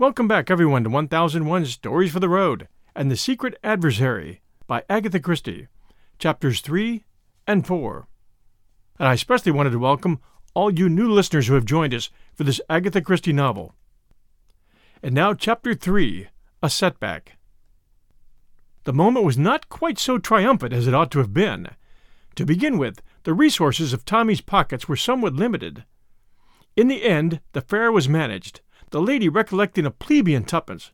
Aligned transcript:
Welcome 0.00 0.28
back, 0.28 0.48
everyone, 0.48 0.84
to 0.84 0.90
1001 0.90 1.66
Stories 1.66 2.12
for 2.12 2.20
the 2.20 2.28
Road 2.28 2.68
and 2.94 3.10
the 3.10 3.16
Secret 3.16 3.58
Adversary 3.64 4.42
by 4.68 4.84
Agatha 4.88 5.18
Christie, 5.18 5.66
chapters 6.20 6.60
3 6.60 7.02
and 7.48 7.66
4. 7.66 8.06
And 9.00 9.08
I 9.08 9.14
especially 9.14 9.50
wanted 9.50 9.70
to 9.70 9.80
welcome 9.80 10.20
all 10.54 10.72
you 10.72 10.88
new 10.88 11.10
listeners 11.10 11.48
who 11.48 11.54
have 11.54 11.64
joined 11.64 11.92
us 11.94 12.10
for 12.32 12.44
this 12.44 12.60
Agatha 12.70 13.00
Christie 13.00 13.32
novel. 13.32 13.74
And 15.02 15.16
now, 15.16 15.34
chapter 15.34 15.74
3 15.74 16.28
A 16.62 16.70
Setback. 16.70 17.36
The 18.84 18.92
moment 18.92 19.26
was 19.26 19.36
not 19.36 19.68
quite 19.68 19.98
so 19.98 20.16
triumphant 20.16 20.72
as 20.72 20.86
it 20.86 20.94
ought 20.94 21.10
to 21.10 21.18
have 21.18 21.34
been. 21.34 21.70
To 22.36 22.46
begin 22.46 22.78
with, 22.78 23.02
the 23.24 23.34
resources 23.34 23.92
of 23.92 24.04
Tommy's 24.04 24.42
pockets 24.42 24.86
were 24.86 24.94
somewhat 24.94 25.34
limited. 25.34 25.82
In 26.76 26.86
the 26.86 27.02
end, 27.02 27.40
the 27.50 27.62
fare 27.62 27.90
was 27.90 28.08
managed 28.08 28.60
the 28.90 29.00
lady 29.00 29.28
recollecting 29.28 29.86
a 29.86 29.90
plebeian 29.90 30.44
twopence, 30.44 30.92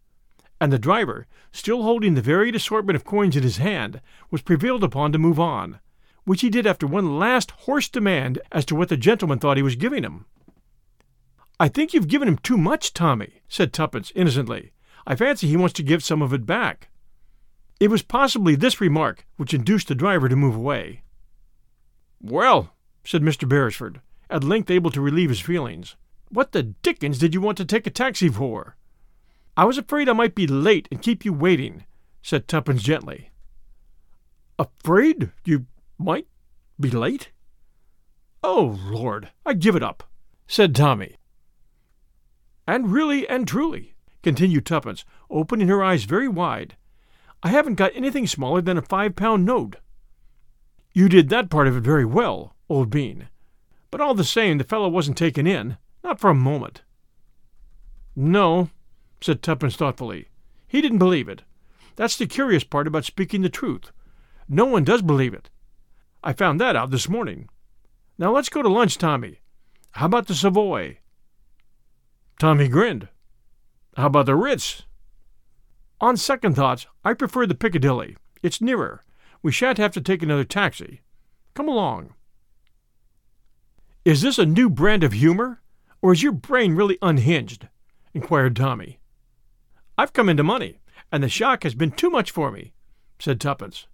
and 0.61 0.73
the 0.73 0.79
driver, 0.79 1.27
still 1.53 1.83
holding 1.83 2.15
the 2.15 2.23
varied 2.23 2.55
assortment 2.55 2.97
of 2.97 3.05
coins 3.05 3.37
in 3.37 3.43
his 3.43 3.59
hand, 3.59 4.01
was 4.31 4.43
prevailed 4.43 4.85
upon 4.85 5.13
to 5.13 5.19
move 5.19 5.39
on, 5.39 5.81
which 6.25 6.41
he 6.41 6.51
did 6.51 6.67
after 6.67 6.87
one 6.87 7.19
last 7.19 7.51
hoarse 7.53 7.89
demand 7.89 8.39
as 8.51 8.65
to 8.65 8.75
what 8.75 8.89
the 8.89 8.97
gentleman 8.97 9.39
thought 9.39 9.57
he 9.57 9.63
was 9.63 9.77
giving 9.77 10.03
him. 10.03 10.27
I 11.61 11.69
think 11.69 11.95
you've 11.95 12.09
given 12.09 12.29
him 12.29 12.39
too 12.39 12.57
much, 12.57 12.93
Tommy, 12.93 13.43
said 13.49 13.73
Tuppence 13.73 14.13
innocently. 14.15 14.73
I 15.07 15.15
fancy 15.15 15.47
he 15.47 15.57
wants 15.57 15.75
to 15.75 15.83
give 15.83 16.03
some 16.03 16.23
of 16.23 16.33
it 16.33 16.47
back. 16.47 16.89
It 17.79 17.91
was 17.91 18.03
possibly 18.03 18.55
this 18.55 18.81
remark 18.81 19.27
which 19.37 19.55
induced 19.55 19.89
the 19.89 19.95
driver 19.95 20.29
to 20.29 20.37
move 20.37 20.57
away. 20.57 21.03
Well, 22.21 22.73
said 23.05 23.23
Mr. 23.23 23.49
Beresford, 23.49 24.01
at 24.31 24.43
length 24.43 24.71
able 24.71 24.91
to 24.91 25.01
relieve 25.01 25.29
his 25.29 25.41
feelings, 25.41 25.97
what 26.35 26.53
the 26.53 26.63
dickens 26.63 27.19
did 27.19 27.33
you 27.33 27.41
want 27.41 27.57
to 27.59 27.65
take 27.65 27.87
a 27.87 27.91
taxi 27.91 28.29
for? 28.29 28.77
I 29.57 29.65
was 29.65 29.79
afraid 29.79 30.09
I 30.09 30.15
might 30.15 30.35
be 30.35 30.49
late 30.49 30.89
and 30.91 31.01
keep 31.01 31.25
you 31.25 31.33
waiting, 31.33 31.85
said 32.23 32.49
Tuppence 32.49 32.83
gently. 32.83 33.31
Afraid 34.59 35.31
you 35.45 35.67
might 35.97 36.27
be 36.79 36.91
late? 36.91 37.31
Oh, 38.43 38.79
Lord, 38.83 39.31
I 39.47 39.55
give 39.55 39.77
it 39.77 39.83
up, 39.83 40.03
said 40.49 40.75
Tommy. 40.75 41.17
And 42.67 42.91
really 42.91 43.29
and 43.29 43.47
truly, 43.47 43.95
continued 44.23 44.67
Tuppence, 44.67 45.05
opening 45.31 45.69
her 45.69 45.85
eyes 45.85 46.05
very 46.05 46.29
wide, 46.29 46.77
I 47.45 47.51
haven't 47.51 47.75
got 47.75 47.95
anything 47.95 48.27
smaller 48.27 48.61
than 48.61 48.79
a 48.79 48.83
five 48.83 49.15
pound 49.15 49.45
note. 49.45 49.77
You 50.93 51.09
did 51.09 51.29
that 51.29 51.51
part 51.51 51.69
of 51.69 51.77
it 51.77 51.83
very 51.83 52.05
well, 52.05 52.57
old 52.69 52.91
bean. 52.91 53.29
But 53.91 54.01
all 54.01 54.15
the 54.15 54.25
same, 54.25 54.59
the 54.59 54.65
fellow 54.65 54.89
wasn't 54.89 55.17
taken 55.17 55.47
in. 55.47 55.77
Not 56.05 56.21
for 56.21 56.31
a 56.31 56.35
moment. 56.35 56.83
No, 58.15 58.71
said 59.21 59.43
Tuppence 59.43 59.75
thoughtfully. 59.75 60.29
He 60.69 60.83
didn't 60.83 60.99
believe 60.99 61.29
it. 61.29 61.43
That's 61.97 62.17
the 62.17 62.27
curious 62.27 62.63
part 62.63 62.87
about 62.87 63.07
speaking 63.07 63.43
the 63.43 63.49
truth. 63.49 63.91
No 64.49 64.67
one 64.67 64.85
does 64.85 65.01
believe 65.01 65.33
it. 65.33 65.49
I 66.23 66.35
found 66.35 66.61
that 66.61 66.77
out 66.77 66.91
this 66.91 67.09
morning. 67.09 67.49
Now 68.19 68.33
let's 68.33 68.49
go 68.51 68.61
to 68.61 68.69
lunch, 68.69 68.99
Tommy. 68.99 69.41
How 69.93 70.07
about 70.07 70.27
the 70.27 70.35
Savoy? 70.35 70.99
Tommy 72.39 72.69
grinned. 72.69 73.09
How 73.97 74.07
about 74.07 74.27
the 74.27 74.35
Ritz? 74.35 74.83
On 76.01 76.17
second 76.17 76.55
thoughts, 76.55 76.87
I 77.05 77.15
prefer 77.15 77.47
the 77.47 77.55
Piccadilly. 77.55 78.17
It's 78.43 78.61
nearer. 78.61 79.03
We 79.43 79.53
shan't 79.53 79.79
have 79.79 79.93
to 79.93 80.01
take 80.01 80.23
another 80.23 80.45
taxi. 80.45 81.01
Come 81.55 81.69
along. 81.69 82.13
Is 84.05 84.21
this 84.21 84.39
a 84.39 84.45
new 84.45 84.69
brand 84.69 85.03
of 85.03 85.13
humor? 85.13 85.63
Or 86.05 86.13
is 86.13 86.23
your 86.23 86.33
brain 86.33 86.75
really 86.75 86.99
unhinged? 87.01 87.67
inquired 88.13 88.55
Tommy. 88.57 88.99
I've 89.97 90.13
come 90.13 90.29
into 90.29 90.43
money, 90.43 90.79
and 91.11 91.23
the 91.23 91.31
shock 91.31 91.63
has 91.63 91.75
been 91.75 91.93
too 91.93 92.11
much 92.11 92.31
for 92.31 92.51
me, 92.51 92.75
said 93.19 93.41
Tuppence. 93.41 93.87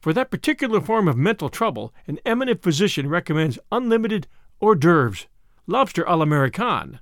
For 0.00 0.14
that 0.14 0.30
particular 0.30 0.80
form 0.80 1.06
of 1.06 1.18
mental 1.18 1.50
trouble, 1.50 1.92
an 2.06 2.18
eminent 2.24 2.62
physician 2.62 3.10
recommends 3.10 3.58
unlimited 3.70 4.26
hors 4.58 4.74
d'oeuvres, 4.74 5.26
lobster 5.66 6.02
à 6.04 6.16
l'américaine, 6.16 7.00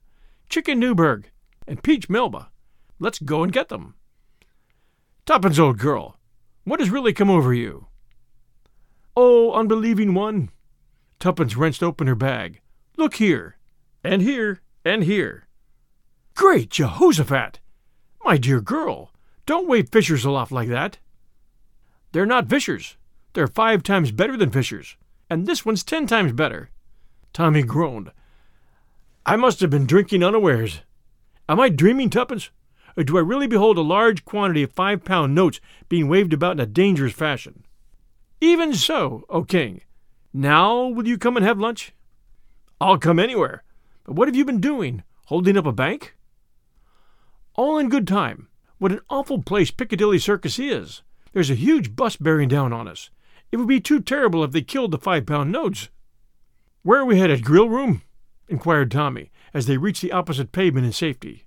chicken 0.48 0.80
Newburg, 0.80 1.30
and 1.68 1.80
peach 1.80 2.10
melba. 2.10 2.50
Let's 2.98 3.20
go 3.20 3.44
and 3.44 3.52
get 3.52 3.68
them. 3.68 3.94
Tuppence, 5.24 5.60
old 5.60 5.78
girl, 5.78 6.18
what 6.64 6.80
has 6.80 6.90
really 6.90 7.12
come 7.12 7.30
over 7.30 7.54
you? 7.54 7.86
Oh, 9.16 9.52
unbelieving 9.52 10.14
one! 10.14 10.50
Tuppence 11.20 11.56
wrenched 11.56 11.84
open 11.84 12.08
her 12.08 12.16
bag. 12.16 12.60
Look 12.96 13.14
here 13.14 13.56
and 14.04 14.22
here, 14.22 14.60
and 14.84 15.04
here. 15.04 15.46
Great 16.34 16.70
Jehoshaphat! 16.70 17.60
My 18.24 18.36
dear 18.36 18.60
girl, 18.60 19.12
don't 19.46 19.68
wave 19.68 19.88
fishers 19.90 20.24
aloft 20.24 20.52
like 20.52 20.68
that. 20.68 20.98
They're 22.12 22.26
not 22.26 22.48
fishers. 22.48 22.96
They're 23.32 23.46
five 23.46 23.82
times 23.82 24.12
better 24.12 24.36
than 24.36 24.50
fishers, 24.50 24.96
and 25.30 25.46
this 25.46 25.64
one's 25.64 25.84
ten 25.84 26.06
times 26.06 26.32
better. 26.32 26.70
Tommy 27.32 27.62
groaned. 27.62 28.12
I 29.24 29.36
must 29.36 29.60
have 29.60 29.70
been 29.70 29.86
drinking 29.86 30.22
unawares. 30.22 30.80
Am 31.48 31.60
I 31.60 31.68
dreaming, 31.68 32.10
Tuppence? 32.10 32.50
Or 32.96 33.04
do 33.04 33.16
I 33.16 33.20
really 33.20 33.46
behold 33.46 33.78
a 33.78 33.82
large 33.82 34.24
quantity 34.24 34.62
of 34.62 34.72
five 34.72 35.04
pound 35.04 35.34
notes 35.34 35.60
being 35.88 36.08
waved 36.08 36.32
about 36.32 36.52
in 36.52 36.60
a 36.60 36.66
dangerous 36.66 37.14
fashion? 37.14 37.64
Even 38.40 38.74
so, 38.74 39.24
O 39.28 39.44
king. 39.44 39.82
Now 40.32 40.86
will 40.86 41.06
you 41.06 41.16
come 41.16 41.36
and 41.36 41.46
have 41.46 41.58
lunch? 41.58 41.92
I'll 42.80 42.98
come 42.98 43.18
anywhere, 43.18 43.62
but 44.04 44.14
what 44.14 44.28
have 44.28 44.36
you 44.36 44.44
been 44.44 44.60
doing? 44.60 45.02
Holding 45.26 45.56
up 45.56 45.66
a 45.66 45.72
bank? 45.72 46.16
All 47.54 47.78
in 47.78 47.88
good 47.88 48.06
time. 48.06 48.48
What 48.78 48.92
an 48.92 49.00
awful 49.08 49.42
place 49.42 49.70
Piccadilly 49.70 50.18
Circus 50.18 50.58
is. 50.58 51.02
There's 51.32 51.50
a 51.50 51.54
huge 51.54 51.94
bus 51.94 52.16
bearing 52.16 52.48
down 52.48 52.72
on 52.72 52.88
us. 52.88 53.10
It 53.50 53.58
would 53.58 53.68
be 53.68 53.80
too 53.80 54.00
terrible 54.00 54.42
if 54.42 54.52
they 54.52 54.62
killed 54.62 54.90
the 54.90 54.98
five 54.98 55.26
pound 55.26 55.52
notes. 55.52 55.88
Where 56.82 57.00
are 57.00 57.04
we 57.04 57.18
headed? 57.18 57.44
Grill 57.44 57.68
room? 57.68 58.02
inquired 58.48 58.90
Tommy, 58.90 59.30
as 59.54 59.66
they 59.66 59.76
reached 59.76 60.02
the 60.02 60.12
opposite 60.12 60.52
pavement 60.52 60.86
in 60.86 60.92
safety. 60.92 61.46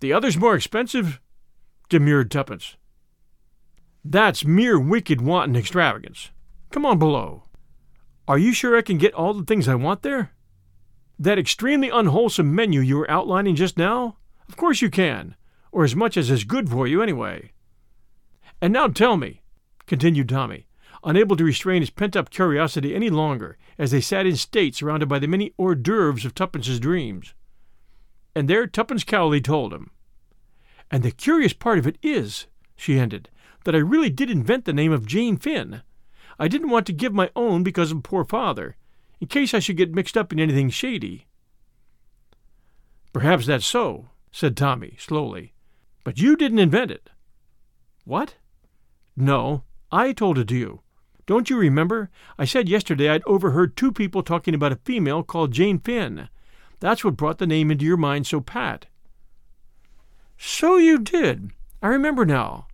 The 0.00 0.12
other's 0.12 0.36
more 0.36 0.54
expensive? 0.54 1.20
demurred 1.88 2.30
Tuppence. 2.30 2.76
That's 4.04 4.44
mere 4.44 4.78
wicked 4.78 5.20
wanton 5.20 5.56
extravagance. 5.56 6.30
Come 6.70 6.86
on 6.86 6.98
below. 6.98 7.44
Are 8.26 8.38
you 8.38 8.52
sure 8.52 8.76
I 8.76 8.82
can 8.82 8.98
get 8.98 9.14
all 9.14 9.34
the 9.34 9.44
things 9.44 9.68
I 9.68 9.74
want 9.74 10.02
there? 10.02 10.32
That 11.18 11.38
extremely 11.38 11.88
unwholesome 11.88 12.54
menu 12.54 12.80
you 12.80 12.96
were 12.98 13.10
outlining 13.10 13.54
just 13.54 13.76
now? 13.76 14.16
Of 14.48 14.56
course 14.56 14.82
you 14.82 14.90
can, 14.90 15.36
or 15.70 15.84
as 15.84 15.96
much 15.96 16.16
as 16.16 16.30
is 16.30 16.44
good 16.44 16.68
for 16.68 16.86
you 16.86 17.02
anyway. 17.02 17.52
And 18.60 18.72
now 18.72 18.88
tell 18.88 19.16
me, 19.16 19.42
continued 19.86 20.28
Tommy, 20.28 20.66
unable 21.04 21.36
to 21.36 21.44
restrain 21.44 21.82
his 21.82 21.90
pent 21.90 22.16
up 22.16 22.30
curiosity 22.30 22.94
any 22.94 23.10
longer 23.10 23.56
as 23.78 23.90
they 23.90 24.00
sat 24.00 24.26
in 24.26 24.36
state 24.36 24.74
surrounded 24.74 25.08
by 25.08 25.18
the 25.18 25.26
many 25.26 25.52
hors 25.58 25.74
d'oeuvres 25.74 26.24
of 26.24 26.34
Tuppence's 26.34 26.80
dreams. 26.80 27.34
And 28.34 28.48
there 28.48 28.66
Tuppence 28.66 29.04
Cowley 29.04 29.40
told 29.40 29.72
him. 29.72 29.90
And 30.90 31.02
the 31.02 31.10
curious 31.10 31.52
part 31.52 31.78
of 31.78 31.86
it 31.86 31.98
is, 32.02 32.46
she 32.76 32.98
ended, 32.98 33.28
that 33.64 33.74
I 33.74 33.78
really 33.78 34.10
did 34.10 34.30
invent 34.30 34.64
the 34.64 34.72
name 34.72 34.92
of 34.92 35.06
Jane 35.06 35.36
Finn. 35.36 35.82
I 36.38 36.48
didn't 36.48 36.70
want 36.70 36.86
to 36.86 36.92
give 36.92 37.12
my 37.12 37.30
own 37.36 37.62
because 37.62 37.92
of 37.92 38.02
poor 38.02 38.24
father, 38.24 38.76
in 39.22 39.28
case 39.28 39.54
I 39.54 39.60
should 39.60 39.76
get 39.76 39.94
mixed 39.94 40.16
up 40.16 40.32
in 40.32 40.40
anything 40.40 40.68
shady. 40.68 41.28
Perhaps 43.12 43.46
that's 43.46 43.64
so, 43.64 44.08
said 44.32 44.56
Tommy, 44.56 44.96
slowly. 44.98 45.52
But 46.02 46.18
you 46.18 46.34
didn't 46.34 46.58
invent 46.58 46.90
it. 46.90 47.08
What? 48.04 48.34
No, 49.16 49.62
I 49.92 50.12
told 50.12 50.38
it 50.38 50.48
to 50.48 50.56
you. 50.56 50.80
Don't 51.24 51.48
you 51.48 51.56
remember? 51.56 52.10
I 52.36 52.44
said 52.44 52.68
yesterday 52.68 53.10
I'd 53.10 53.22
overheard 53.24 53.76
two 53.76 53.92
people 53.92 54.24
talking 54.24 54.56
about 54.56 54.72
a 54.72 54.80
female 54.84 55.22
called 55.22 55.52
Jane 55.52 55.78
Finn. 55.78 56.28
That's 56.80 57.04
what 57.04 57.16
brought 57.16 57.38
the 57.38 57.46
name 57.46 57.70
into 57.70 57.84
your 57.84 57.96
mind 57.96 58.26
so 58.26 58.40
pat. 58.40 58.86
So 60.36 60.78
you 60.78 60.98
did. 60.98 61.52
I 61.80 61.86
remember 61.86 62.24
now. 62.24 62.66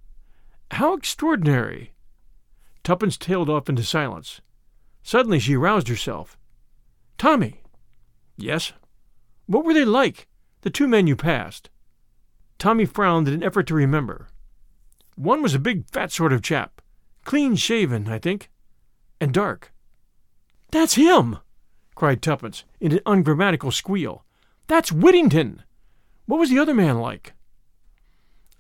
How 0.70 0.94
extraordinary. 0.94 1.92
Tuppence 2.82 3.18
tailed 3.18 3.50
off 3.50 3.68
into 3.68 3.82
silence. 3.82 4.40
Suddenly 5.08 5.38
she 5.38 5.56
roused 5.56 5.88
herself. 5.88 6.36
Tommy! 7.16 7.62
Yes? 8.36 8.74
What 9.46 9.64
were 9.64 9.72
they 9.72 9.86
like, 9.86 10.28
the 10.60 10.68
two 10.68 10.86
men 10.86 11.06
you 11.06 11.16
passed? 11.16 11.70
Tommy 12.58 12.84
frowned 12.84 13.26
in 13.26 13.32
an 13.32 13.42
effort 13.42 13.66
to 13.68 13.74
remember. 13.74 14.28
One 15.16 15.40
was 15.40 15.54
a 15.54 15.58
big, 15.58 15.88
fat 15.88 16.12
sort 16.12 16.34
of 16.34 16.42
chap, 16.42 16.82
clean 17.24 17.56
shaven, 17.56 18.06
I 18.06 18.18
think, 18.18 18.50
and 19.18 19.32
dark. 19.32 19.72
That's 20.72 20.96
him! 20.96 21.38
cried 21.94 22.20
Tuppence 22.20 22.64
in 22.78 22.92
an 22.92 23.00
ungrammatical 23.06 23.70
squeal. 23.70 24.26
That's 24.66 24.92
Whittington! 24.92 25.62
What 26.26 26.38
was 26.38 26.50
the 26.50 26.58
other 26.58 26.74
man 26.74 26.98
like? 26.98 27.32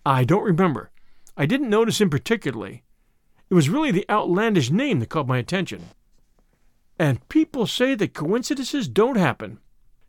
I 0.06 0.24
don't 0.24 0.44
remember. 0.44 0.92
I 1.36 1.44
didn't 1.44 1.68
notice 1.68 2.00
him 2.00 2.08
particularly. 2.08 2.84
It 3.50 3.54
was 3.54 3.68
really 3.68 3.90
the 3.90 4.06
outlandish 4.08 4.70
name 4.70 5.00
that 5.00 5.10
caught 5.10 5.28
my 5.28 5.36
attention. 5.36 5.90
And 6.98 7.26
people 7.28 7.66
say 7.66 7.94
that 7.94 8.14
coincidences 8.14 8.88
don't 8.88 9.16
happen. 9.16 9.58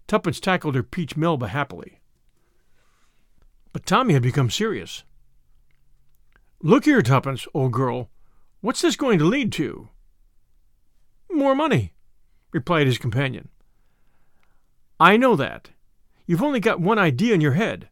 Tuppence 0.07 0.39
tackled 0.39 0.75
her 0.75 0.83
peach 0.83 1.15
melba 1.15 1.49
happily. 1.49 1.99
But 3.71 3.85
Tommy 3.85 4.13
had 4.13 4.23
become 4.23 4.49
serious. 4.49 5.03
Look 6.61 6.85
here, 6.85 7.01
Tuppence, 7.01 7.47
old 7.53 7.71
girl, 7.71 8.09
what's 8.61 8.81
this 8.81 8.95
going 8.95 9.19
to 9.19 9.25
lead 9.25 9.51
to? 9.53 9.89
More 11.31 11.55
money, 11.55 11.93
replied 12.51 12.87
his 12.87 12.97
companion. 12.97 13.49
I 14.99 15.15
know 15.15 15.35
that. 15.35 15.69
You've 16.25 16.43
only 16.43 16.59
got 16.59 16.81
one 16.81 16.99
idea 16.99 17.33
in 17.33 17.41
your 17.41 17.53
head. 17.53 17.87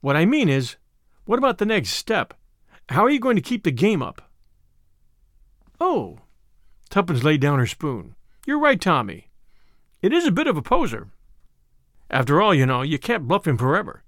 What 0.00 0.16
I 0.16 0.24
mean 0.24 0.48
is, 0.48 0.76
what 1.24 1.38
about 1.38 1.58
the 1.58 1.66
next 1.66 1.90
step? 1.90 2.34
How 2.88 3.04
are 3.04 3.10
you 3.10 3.20
going 3.20 3.36
to 3.36 3.42
keep 3.42 3.64
the 3.64 3.72
game 3.72 4.02
up? 4.02 4.22
Oh, 5.80 6.20
Tuppence 6.88 7.24
laid 7.24 7.40
down 7.40 7.58
her 7.58 7.66
spoon. 7.66 8.14
You're 8.48 8.58
right, 8.58 8.80
Tommy. 8.80 9.28
It 10.00 10.10
is 10.10 10.24
a 10.24 10.32
bit 10.32 10.46
of 10.46 10.56
a 10.56 10.62
poser. 10.62 11.08
After 12.10 12.40
all, 12.40 12.54
you 12.54 12.64
know, 12.64 12.80
you 12.80 12.98
can't 12.98 13.28
bluff 13.28 13.46
him 13.46 13.58
forever. 13.58 14.04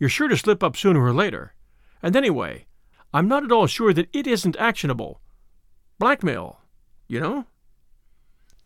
You're 0.00 0.10
sure 0.10 0.26
to 0.26 0.36
slip 0.36 0.64
up 0.64 0.76
sooner 0.76 1.00
or 1.00 1.12
later. 1.12 1.54
And 2.02 2.16
anyway, 2.16 2.66
I'm 3.12 3.28
not 3.28 3.44
at 3.44 3.52
all 3.52 3.68
sure 3.68 3.92
that 3.92 4.08
it 4.12 4.26
isn't 4.26 4.56
actionable. 4.56 5.20
Blackmail, 6.00 6.58
you 7.06 7.20
know? 7.20 7.44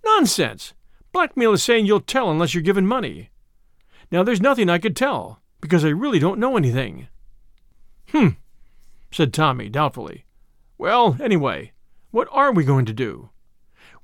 Nonsense! 0.02 0.72
Blackmail 1.12 1.52
is 1.52 1.62
saying 1.62 1.84
you'll 1.84 2.00
tell 2.00 2.30
unless 2.30 2.54
you're 2.54 2.62
given 2.62 2.86
money. 2.86 3.28
Now, 4.10 4.22
there's 4.22 4.40
nothing 4.40 4.70
I 4.70 4.78
could 4.78 4.96
tell, 4.96 5.42
because 5.60 5.84
I 5.84 5.90
really 5.90 6.18
don't 6.18 6.40
know 6.40 6.56
anything. 6.56 7.08
Hmm, 8.12 8.28
said 9.10 9.34
Tommy 9.34 9.68
doubtfully. 9.68 10.24
Well, 10.78 11.18
anyway, 11.20 11.72
what 12.12 12.28
are 12.32 12.50
we 12.50 12.64
going 12.64 12.86
to 12.86 12.94
do? 12.94 13.28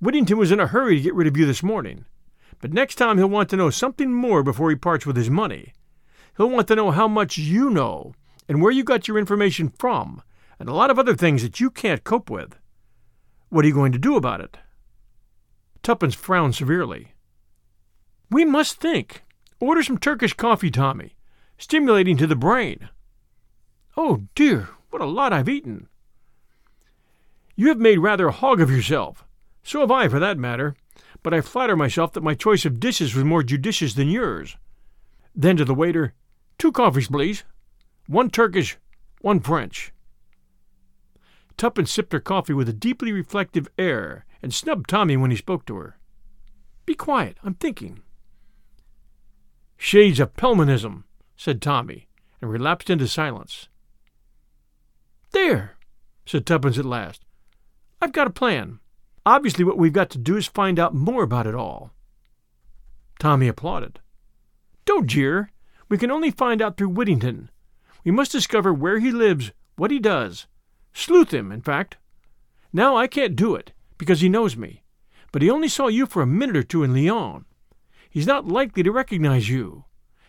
Whittington 0.04 0.36
was 0.36 0.52
in 0.52 0.60
a 0.60 0.66
hurry 0.66 0.96
to 0.96 1.00
get 1.00 1.14
rid 1.14 1.26
of 1.26 1.34
you 1.34 1.46
this 1.46 1.62
morning, 1.62 2.04
but 2.60 2.74
next 2.74 2.96
time 2.96 3.16
he'll 3.16 3.26
want 3.26 3.48
to 3.48 3.56
know 3.56 3.70
something 3.70 4.12
more 4.12 4.42
before 4.42 4.68
he 4.68 4.76
parts 4.76 5.06
with 5.06 5.16
his 5.16 5.30
money. 5.30 5.72
He'll 6.36 6.50
want 6.50 6.68
to 6.68 6.76
know 6.76 6.90
how 6.90 7.08
much 7.08 7.38
you 7.38 7.70
know 7.70 8.12
and 8.46 8.60
where 8.60 8.70
you 8.70 8.84
got 8.84 9.08
your 9.08 9.18
information 9.18 9.70
from, 9.70 10.22
and 10.58 10.68
a 10.68 10.74
lot 10.74 10.90
of 10.90 10.98
other 10.98 11.16
things 11.16 11.42
that 11.42 11.58
you 11.58 11.70
can't 11.70 12.04
cope 12.04 12.28
with. 12.28 12.58
What 13.48 13.64
are 13.64 13.68
you 13.68 13.72
going 13.72 13.92
to 13.92 13.98
do 13.98 14.14
about 14.14 14.42
it? 14.42 14.58
Tuppence 15.82 16.14
frowned 16.14 16.54
severely. 16.54 17.14
We 18.30 18.44
must 18.44 18.78
think. 18.78 19.22
Order 19.58 19.82
some 19.82 19.96
Turkish 19.96 20.34
coffee, 20.34 20.70
Tommy. 20.70 21.14
Stimulating 21.56 22.18
to 22.18 22.26
the 22.26 22.36
brain. 22.36 22.90
Oh, 23.96 24.24
dear, 24.34 24.68
what 24.90 25.00
a 25.00 25.06
lot 25.06 25.32
I've 25.32 25.48
eaten. 25.48 25.88
You 27.56 27.68
have 27.68 27.78
made 27.78 28.00
rather 28.00 28.28
a 28.28 28.32
hog 28.32 28.60
of 28.60 28.70
yourself. 28.70 29.24
So 29.64 29.81
have 29.81 29.90
I, 29.90 30.08
for 30.08 30.20
that 30.20 30.38
matter. 30.38 30.76
But 31.22 31.34
I 31.34 31.40
flatter 31.40 31.75
myself 31.75 32.12
that 32.12 32.22
my 32.22 32.34
choice 32.34 32.64
of 32.64 32.78
dishes 32.78 33.14
was 33.14 33.25
more 33.25 33.43
judicious 33.43 33.94
than 33.94 34.08
yours. 34.08 34.56
Then 35.34 35.56
to 35.56 35.64
the 35.64 35.75
waiter, 35.75 36.12
two 36.58 36.70
coffees, 36.70 37.08
please. 37.08 37.44
One 38.06 38.31
Turkish, 38.31 38.76
one 39.22 39.40
French. 39.40 39.93
Tuppence 41.56 41.90
sipped 41.90 42.12
her 42.12 42.20
coffee 42.20 42.52
with 42.52 42.69
a 42.69 42.75
deeply 42.75 43.11
reflective 43.11 43.69
air 43.78 44.26
and 44.43 44.52
snubbed 44.52 44.88
Tommy 44.88 45.16
when 45.16 45.31
he 45.31 45.37
spoke 45.37 45.64
to 45.67 45.76
her. 45.76 45.99
Be 46.84 46.94
quiet, 46.94 47.38
I'm 47.43 47.55
thinking. 47.55 48.02
Shades 49.78 50.20
of 50.20 50.34
Pelmanism, 50.34 51.05
said 51.37 51.62
Tommy, 51.62 52.08
and 52.43 52.50
relapsed 52.50 52.90
into 52.90 53.08
silence. 53.08 53.69
There, 55.32 55.76
said 56.26 56.44
Tuppence 56.44 56.78
at 56.78 56.84
last. 56.84 57.25
I've 58.02 58.12
got 58.12 58.26
a 58.26 58.31
plan. 58.31 58.81
Obviously, 59.26 59.64
what 59.64 59.78
we've 59.78 59.92
got 59.92 60.10
to 60.10 60.18
do 60.18 60.36
is 60.36 60.46
find 60.46 60.78
out 60.78 60.94
more 60.94 61.22
about 61.22 61.46
it 61.46 61.54
all. 61.54 61.92
Tommy 63.18 63.48
applauded. 63.48 64.00
Don't 64.84 65.06
jeer. 65.06 65.50
We 65.88 65.98
can 65.98 66.10
only 66.10 66.30
find 66.30 66.60
out 66.60 66.76
through 66.76 66.90
Whittington. 66.90 67.50
We 68.04 68.10
must 68.10 68.32
discover 68.32 68.72
where 68.72 68.98
he 68.98 69.10
lives, 69.10 69.52
what 69.76 69.90
he 69.90 69.98
does. 69.98 70.46
Sleuth 70.92 71.32
him, 71.32 71.50
in 71.50 71.62
fact. 71.62 71.96
Now 72.72 72.96
I 72.96 73.06
can't 73.06 73.36
do 73.36 73.54
it, 73.54 73.72
because 73.96 74.20
he 74.20 74.28
knows 74.28 74.56
me. 74.56 74.82
But 75.32 75.42
he 75.42 75.50
only 75.50 75.68
saw 75.68 75.88
you 75.88 76.06
for 76.06 76.22
a 76.22 76.26
minute 76.26 76.56
or 76.56 76.62
two 76.62 76.82
in 76.82 76.94
Lyons. 76.94 77.44
He's 78.10 78.26
not 78.26 78.46
likely 78.46 78.82
to 78.82 78.92
recognize 78.92 79.48
you. 79.48 79.84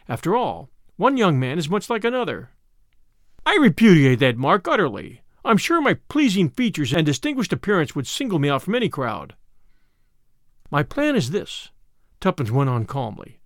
After 0.07 0.35
all, 0.35 0.69
one 0.95 1.17
young 1.17 1.39
man 1.39 1.57
is 1.57 1.69
much 1.69 1.89
like 1.89 2.03
another. 2.03 2.51
I 3.45 3.57
repudiate 3.59 4.19
that 4.19 4.37
mark 4.37 4.67
utterly. 4.67 5.21
I'm 5.45 5.57
sure 5.57 5.79
my 5.79 5.93
pleasing 6.09 6.49
features 6.49 6.91
and 6.91 7.05
distinguished 7.05 7.53
appearance 7.53 7.95
would 7.95 8.07
single 8.07 8.39
me 8.39 8.49
out 8.49 8.63
from 8.63 8.73
any 8.73 8.89
crowd. 8.89 9.35
My 10.71 10.81
plan 10.81 11.15
is 11.15 11.29
this, 11.29 11.69
Tuppence 12.19 12.49
went 12.49 12.71
on 12.71 12.85
calmly. 12.85 13.39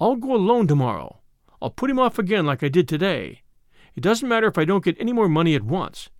I'll 0.00 0.16
go 0.16 0.34
alone 0.34 0.66
tomorrow. 0.66 1.20
I'll 1.62 1.70
put 1.70 1.90
him 1.90 2.00
off 2.00 2.18
again 2.18 2.44
like 2.44 2.64
I 2.64 2.68
did 2.68 2.88
today. 2.88 3.42
It 3.94 4.00
doesn't 4.00 4.28
matter 4.28 4.48
if 4.48 4.58
I 4.58 4.64
don't 4.64 4.84
get 4.84 4.96
any 4.98 5.12
more 5.12 5.28
money 5.28 5.54
at 5.54 5.62
once. 5.62 6.10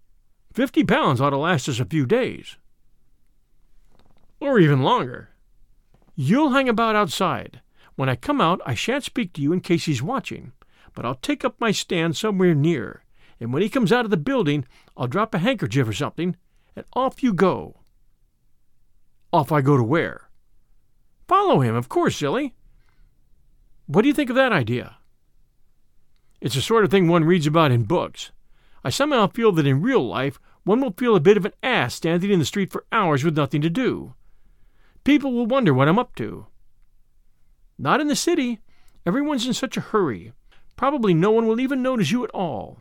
Fifty 0.53 0.85
pounds 0.85 1.21
ought 1.21 1.31
to 1.31 1.37
last 1.37 1.69
us 1.69 1.81
a 1.81 1.85
few 1.85 2.07
days. 2.07 2.57
Or 4.39 4.61
even 4.61 4.83
longer. 4.83 5.31
You'll 6.15 6.53
hang 6.53 6.69
about 6.69 6.95
outside. 6.95 7.61
When 7.97 8.09
I 8.09 8.15
come 8.15 8.41
out, 8.41 8.61
I 8.65 8.75
shan't 8.75 9.03
speak 9.03 9.33
to 9.33 9.43
you 9.43 9.53
in 9.53 9.61
case 9.61 9.87
he's 9.87 10.03
watching, 10.03 10.53
but 10.95 11.05
I'll 11.05 11.17
take 11.17 11.45
up 11.45 11.57
my 11.59 11.73
stand 11.73 12.17
somewhere 12.17 12.55
near 12.55 13.04
and 13.45 13.53
when 13.53 13.61
he 13.61 13.69
comes 13.69 13.93
out 13.93 14.07
of 14.07 14.11
the 14.11 14.17
building, 14.17 14.65
I'll 14.97 15.07
drop 15.07 15.35
a 15.35 15.39
handkerchief 15.39 15.87
or 15.87 15.93
something, 15.93 16.35
and 16.75 16.87
off 16.95 17.23
you 17.23 17.35
go. 17.35 17.81
Off 19.35 19.53
I 19.53 19.61
go 19.61 19.77
to 19.77 19.83
where? 19.83 20.31
Follow 21.29 21.61
him, 21.61 21.75
of 21.75 21.91
course, 21.91 22.17
silly. 22.17 22.55
What 23.85 24.01
do 24.01 24.09
you 24.09 24.15
think 24.15 24.31
of 24.31 24.37
that 24.37 24.53
idea? 24.53 24.97
It's 26.41 26.55
the 26.55 26.63
sort 26.63 26.85
of 26.85 26.91
thing 26.91 27.07
one 27.07 27.25
reads 27.25 27.47
about 27.47 27.71
in 27.71 27.83
books. 27.83 28.33
I 28.83 28.89
somehow 28.89 29.27
feel 29.27 29.53
that 29.53 29.67
in 29.67 29.83
real 29.83 30.09
life 30.09 30.41
one 30.63 30.81
will 30.81 30.95
feel 30.97 31.15
a 31.15 31.21
bit 31.21 31.37
of 31.37 31.45
an 31.45 31.53
ass 31.63 31.95
standing 31.95 32.31
in 32.31 32.39
the 32.39 32.47
street 32.47 32.73
for 32.73 32.87
hours 32.93 33.25
with 33.25 33.37
nothing 33.37 33.61
to 33.61 33.69
do. 33.69 34.15
People 35.05 35.35
will 35.35 35.47
wonder 35.47 35.75
what 35.75 35.87
I'm 35.87 35.99
up 35.99 36.15
to. 36.15 36.47
Not 37.77 38.01
in 38.01 38.09
the 38.09 38.17
city. 38.17 38.61
Everyone's 39.05 39.47
in 39.47 39.53
such 39.53 39.77
a 39.77 39.83
hurry. 39.83 40.33
Probably 40.77 41.13
no 41.13 41.31
one 41.31 41.47
will 41.47 41.61
even 41.61 41.83
notice 41.83 42.11
you 42.11 42.25
at 42.25 42.31
all. 42.31 42.79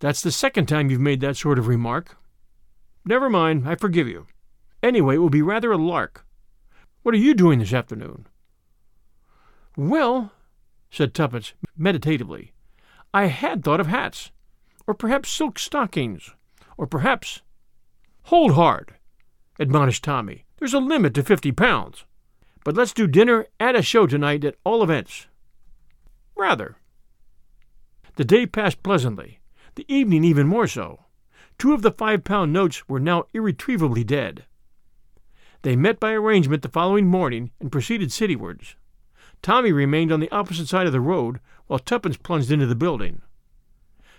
That's 0.00 0.22
the 0.22 0.30
second 0.30 0.66
time 0.66 0.90
you've 0.90 1.00
made 1.00 1.20
that 1.20 1.36
sort 1.36 1.58
of 1.58 1.66
remark. 1.66 2.16
Never 3.04 3.28
mind, 3.28 3.68
I 3.68 3.74
forgive 3.74 4.06
you. 4.06 4.26
Anyway, 4.82 5.16
it 5.16 5.18
will 5.18 5.30
be 5.30 5.42
rather 5.42 5.72
a 5.72 5.76
lark. 5.76 6.24
What 7.02 7.14
are 7.14 7.18
you 7.18 7.34
doing 7.34 7.58
this 7.58 7.72
afternoon? 7.72 8.26
Well, 9.76 10.32
said 10.90 11.14
Tuppence 11.14 11.52
meditatively, 11.76 12.52
I 13.12 13.26
had 13.26 13.64
thought 13.64 13.80
of 13.80 13.86
hats, 13.86 14.30
or 14.86 14.94
perhaps 14.94 15.30
silk 15.30 15.58
stockings, 15.58 16.30
or 16.76 16.86
perhaps. 16.86 17.42
Hold 18.24 18.52
hard, 18.54 18.94
admonished 19.58 20.04
Tommy. 20.04 20.44
There's 20.58 20.74
a 20.74 20.80
limit 20.80 21.14
to 21.14 21.22
fifty 21.22 21.50
pounds. 21.50 22.04
But 22.64 22.76
let's 22.76 22.92
do 22.92 23.06
dinner 23.06 23.46
at 23.58 23.76
a 23.76 23.82
show 23.82 24.06
tonight 24.06 24.44
at 24.44 24.56
all 24.64 24.82
events. 24.82 25.26
Rather. 26.36 26.76
The 28.16 28.24
day 28.24 28.46
passed 28.46 28.82
pleasantly 28.82 29.38
the 29.78 29.94
evening 29.94 30.24
even 30.24 30.48
more 30.48 30.66
so. 30.66 31.04
Two 31.56 31.72
of 31.72 31.82
the 31.82 31.92
five 31.92 32.24
pound 32.24 32.52
notes 32.52 32.88
were 32.88 32.98
now 32.98 33.26
irretrievably 33.32 34.02
dead. 34.02 34.44
They 35.62 35.76
met 35.76 36.00
by 36.00 36.12
arrangement 36.12 36.62
the 36.62 36.68
following 36.68 37.06
morning 37.06 37.52
and 37.60 37.70
proceeded 37.70 38.08
citywards. 38.08 38.74
Tommy 39.40 39.70
remained 39.70 40.10
on 40.10 40.18
the 40.18 40.30
opposite 40.32 40.66
side 40.66 40.88
of 40.88 40.92
the 40.92 41.00
road 41.00 41.38
while 41.68 41.78
Tuppence 41.78 42.16
plunged 42.16 42.50
into 42.50 42.66
the 42.66 42.74
building. 42.74 43.22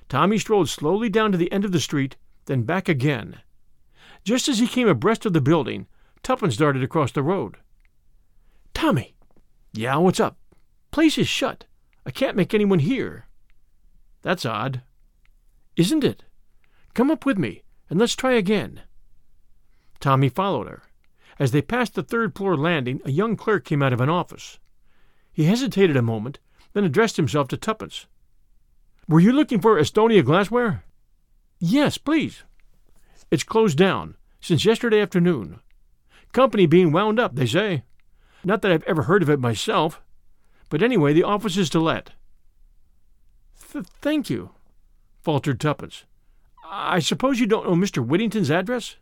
Tommy 0.07 0.37
strolled 0.37 0.69
slowly 0.69 1.09
down 1.09 1.33
to 1.33 1.37
the 1.37 1.51
end 1.51 1.65
of 1.65 1.73
the 1.73 1.81
street, 1.81 2.15
then 2.45 2.63
back 2.63 2.87
again. 2.87 3.39
Just 4.23 4.47
as 4.47 4.59
he 4.59 4.67
came 4.67 4.87
abreast 4.87 5.25
of 5.25 5.33
the 5.33 5.41
building, 5.41 5.87
Tuppence 6.23 6.55
darted 6.55 6.83
across 6.83 7.11
the 7.11 7.21
road. 7.21 7.57
Tommy! 8.73 9.13
Yeah, 9.73 9.97
what's 9.97 10.21
up? 10.21 10.37
Place 10.91 11.17
is 11.17 11.27
shut. 11.27 11.65
I 12.05 12.11
can't 12.11 12.37
make 12.37 12.53
anyone 12.53 12.79
hear. 12.79 13.27
That's 14.21 14.45
odd. 14.45 14.83
Isn't 15.79 16.03
it? 16.03 16.25
Come 16.93 17.09
up 17.09 17.25
with 17.25 17.37
me, 17.37 17.63
and 17.89 17.97
let's 17.97 18.13
try 18.13 18.33
again. 18.33 18.81
Tommy 20.01 20.27
followed 20.27 20.67
her. 20.67 20.83
As 21.39 21.51
they 21.51 21.61
passed 21.61 21.95
the 21.95 22.03
third 22.03 22.35
floor 22.35 22.57
landing, 22.57 22.99
a 23.05 23.11
young 23.11 23.37
clerk 23.37 23.63
came 23.63 23.81
out 23.81 23.93
of 23.93 24.01
an 24.01 24.09
office. 24.09 24.59
He 25.31 25.45
hesitated 25.45 25.95
a 25.95 26.01
moment, 26.01 26.39
then 26.73 26.83
addressed 26.83 27.15
himself 27.15 27.47
to 27.47 27.55
Tuppence. 27.55 28.07
Were 29.07 29.21
you 29.21 29.31
looking 29.31 29.61
for 29.61 29.79
Estonia 29.79 30.21
glassware? 30.21 30.83
Yes, 31.59 31.97
please. 31.97 32.43
It's 33.31 33.43
closed 33.45 33.77
down 33.77 34.17
since 34.41 34.65
yesterday 34.65 34.99
afternoon. 34.99 35.61
Company 36.33 36.65
being 36.65 36.91
wound 36.91 37.21
up, 37.21 37.35
they 37.35 37.45
say. 37.45 37.83
Not 38.43 38.63
that 38.63 38.71
I've 38.73 38.83
ever 38.83 39.03
heard 39.03 39.23
of 39.23 39.29
it 39.29 39.39
myself, 39.39 40.01
but 40.69 40.83
anyway, 40.83 41.13
the 41.13 41.23
office 41.23 41.55
is 41.55 41.69
to 41.69 41.79
let. 41.79 42.11
Th- 43.71 43.85
thank 44.01 44.29
you 44.29 44.51
faltered 45.29 45.59
Tuppence. 45.59 46.05
I 46.67 46.97
suppose 46.97 47.39
you 47.39 47.45
don't 47.45 47.67
know 47.67 47.75
Mr. 47.75 48.03
Whittington's 48.03 48.49
address? 48.49 48.95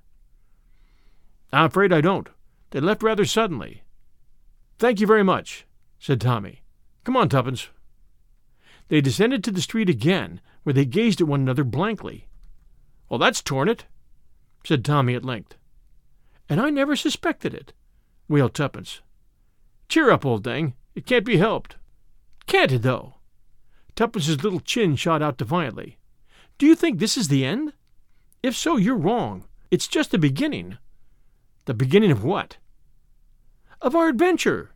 I'm 1.54 1.68
afraid 1.68 1.94
I 1.94 2.02
don't. 2.02 2.28
They 2.72 2.82
left 2.82 3.02
rather 3.02 3.24
suddenly. 3.24 3.84
Thank 4.78 5.00
you 5.00 5.08
very 5.08 5.24
much, 5.24 5.66
said 6.00 6.20
Tommy. 6.20 6.64
Come 7.06 7.16
on, 7.16 7.30
Tuppence. 7.30 7.70
They 8.90 9.00
descended 9.00 9.42
to 9.46 9.52
the 9.52 9.62
street 9.62 9.90
again, 9.90 10.42
where 10.64 10.74
they 10.74 10.84
gazed 10.84 11.22
at 11.22 11.28
one 11.28 11.40
another 11.40 11.64
blankly. 11.64 12.28
Well, 13.08 13.20
that's 13.20 13.42
torn 13.42 13.70
it, 13.70 13.86
said 14.66 14.84
Tommy 14.84 15.16
at 15.16 15.24
length. 15.24 15.56
And 16.50 16.60
I 16.60 16.70
never 16.72 16.98
suspected 16.98 17.54
it, 17.54 17.72
wailed 18.28 18.54
Tuppence. 18.54 19.00
Cheer 19.88 20.12
up, 20.12 20.26
old 20.26 20.44
thing. 20.44 20.74
It 20.94 21.06
can't 21.06 21.24
be 21.24 21.38
helped. 21.38 21.78
Can't 22.48 22.74
it, 22.74 22.82
though? 22.82 23.14
Tuppence's 23.96 24.44
little 24.44 24.60
chin 24.60 24.98
shot 24.98 25.24
out 25.24 25.38
defiantly. 25.38 25.97
Do 26.58 26.66
you 26.66 26.76
think 26.76 26.98
this 26.98 27.18
is 27.18 27.28
the 27.28 27.46
end? 27.46 27.74
If 28.42 28.56
so, 28.56 28.78
you're 28.78 28.96
wrong. 28.96 29.46
It's 29.70 29.88
just 29.88 30.12
the 30.12 30.18
beginning. 30.18 30.78
The 31.66 31.74
beginning 31.74 32.12
of 32.12 32.24
what? 32.24 32.58
Of 33.82 33.96
our 33.96 34.08
adventure. 34.08 34.72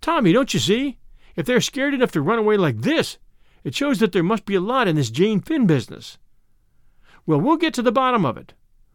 Tommy, 0.00 0.32
don't 0.32 0.54
you 0.54 0.60
see? 0.60 0.98
If 1.36 1.46
they're 1.46 1.60
scared 1.60 1.92
enough 1.92 2.12
to 2.12 2.22
run 2.22 2.38
away 2.38 2.56
like 2.56 2.78
this, 2.78 3.18
it 3.64 3.74
shows 3.74 3.98
that 3.98 4.12
there 4.12 4.22
must 4.22 4.46
be 4.46 4.54
a 4.54 4.60
lot 4.60 4.88
in 4.88 4.96
this 4.96 5.10
Jane 5.10 5.40
Finn 5.40 5.66
business. 5.66 6.16
Well, 7.26 7.40
we'll 7.40 7.56
get 7.56 7.74
to 7.74 7.82
the 7.82 7.92
bottom 7.92 8.24
of 8.24 8.38
it. 8.38 8.54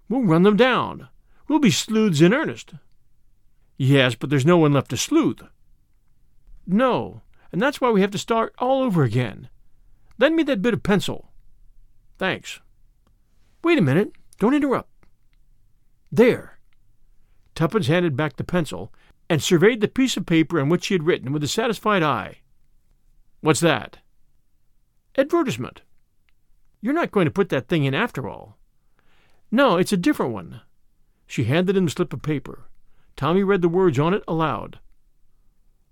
We'll 0.10 0.24
run 0.24 0.44
them 0.44 0.58
down. 0.58 1.10
We'll 1.48 1.60
be 1.60 1.72
sleuths 1.72 2.22
in 2.22 2.34
earnest. 2.34 2.74
Yes, 3.78 4.16
but 4.16 4.30
there's 4.30 4.46
no 4.46 4.58
one 4.58 4.74
left 4.74 4.90
to 4.90 4.98
sleuth. 4.98 5.44
No, 6.66 7.22
and 7.52 7.62
that's 7.62 7.80
why 7.80 7.92
we 7.92 8.02
have 8.02 8.12
to 8.12 8.18
start 8.18 8.56
all 8.58 8.82
over 8.82 9.04
again. 9.04 9.50
Lend 10.18 10.36
me 10.36 10.44
that 10.44 10.62
bit 10.62 10.74
of 10.74 10.82
pencil. 10.82 11.32
Thanks. 12.18 12.60
Wait 13.64 13.78
a 13.78 13.82
minute. 13.82 14.12
Don't 14.40 14.54
interrupt. 14.54 14.90
There. 16.12 16.60
Tuppence 17.56 17.88
handed 17.88 18.16
back 18.16 18.36
the 18.36 18.44
pencil 18.44 18.94
and 19.30 19.42
surveyed 19.42 19.82
the 19.82 19.88
piece 19.88 20.18
of 20.18 20.26
paper 20.26 20.60
on 20.60 20.70
which 20.70 20.88
he 20.88 20.94
had 20.94 21.04
written 21.04 21.32
with 21.32 21.44
a 21.44 21.48
satisfied 21.48 22.04
eye. 22.04 22.40
What's 23.42 23.60
that? 23.62 24.00
Advertisement. 25.18 25.82
You're 26.82 26.94
not 26.94 27.12
going 27.12 27.26
to 27.26 27.32
put 27.32 27.50
that 27.50 27.68
thing 27.68 27.86
in 27.86 27.94
after 27.94 28.28
all. 28.28 28.58
No, 29.52 29.78
it's 29.78 29.94
a 29.94 29.98
different 29.98 30.34
one. 30.34 30.62
She 31.26 31.46
handed 31.46 31.78
him 31.78 31.86
the 31.86 31.92
slip 31.92 32.14
of 32.14 32.22
paper. 32.22 32.66
Tommy 33.16 33.44
read 33.44 33.62
the 33.62 33.70
words 33.70 33.98
on 33.98 34.14
it 34.14 34.24
aloud. 34.28 34.80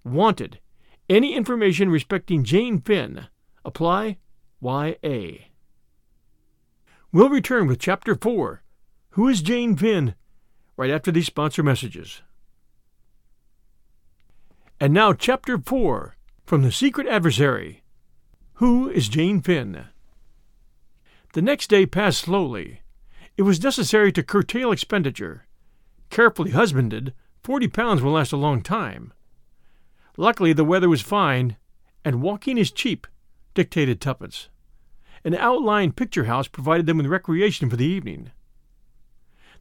Wanted. 0.03 0.59
Any 1.09 1.35
information 1.35 1.89
respecting 1.89 2.43
Jane 2.43 2.81
Finn. 2.81 3.27
Apply 3.65 4.17
Y.A. 4.59 5.47
We'll 7.13 7.29
return 7.29 7.67
with 7.67 7.77
Chapter 7.77 8.15
4 8.15 8.63
Who 9.11 9.27
is 9.27 9.43
Jane 9.43 9.75
Finn? 9.75 10.15
right 10.75 10.89
after 10.89 11.11
these 11.11 11.27
sponsor 11.27 11.61
messages. 11.61 12.23
And 14.79 14.95
now, 14.95 15.13
Chapter 15.13 15.59
4 15.59 16.17
From 16.47 16.63
the 16.63 16.71
Secret 16.71 17.05
Adversary 17.05 17.83
Who 18.53 18.89
is 18.89 19.09
Jane 19.09 19.41
Finn? 19.41 19.85
The 21.33 21.43
next 21.43 21.67
day 21.67 21.85
passed 21.85 22.21
slowly. 22.21 22.81
It 23.37 23.43
was 23.43 23.63
necessary 23.63 24.11
to 24.13 24.23
curtail 24.23 24.71
expenditure. 24.71 25.45
Carefully 26.09 26.49
husbanded, 26.49 27.13
forty 27.43 27.67
pounds 27.67 28.01
will 28.01 28.13
last 28.13 28.31
a 28.31 28.37
long 28.37 28.63
time. 28.63 29.13
Luckily, 30.17 30.51
the 30.51 30.65
weather 30.65 30.89
was 30.89 31.01
fine, 31.03 31.57
and 32.03 32.23
walking 32.23 32.57
is 32.57 32.71
cheap, 32.71 33.05
dictated 33.53 34.01
Tuppence. 34.01 34.49
An 35.25 35.35
outlying 35.35 35.93
picture 35.93 36.25
house 36.25 36.47
provided 36.47 36.85
them 36.85 36.97
with 36.97 37.05
recreation 37.05 37.69
for 37.69 37.77
the 37.77 37.85
evening. 37.85 38.31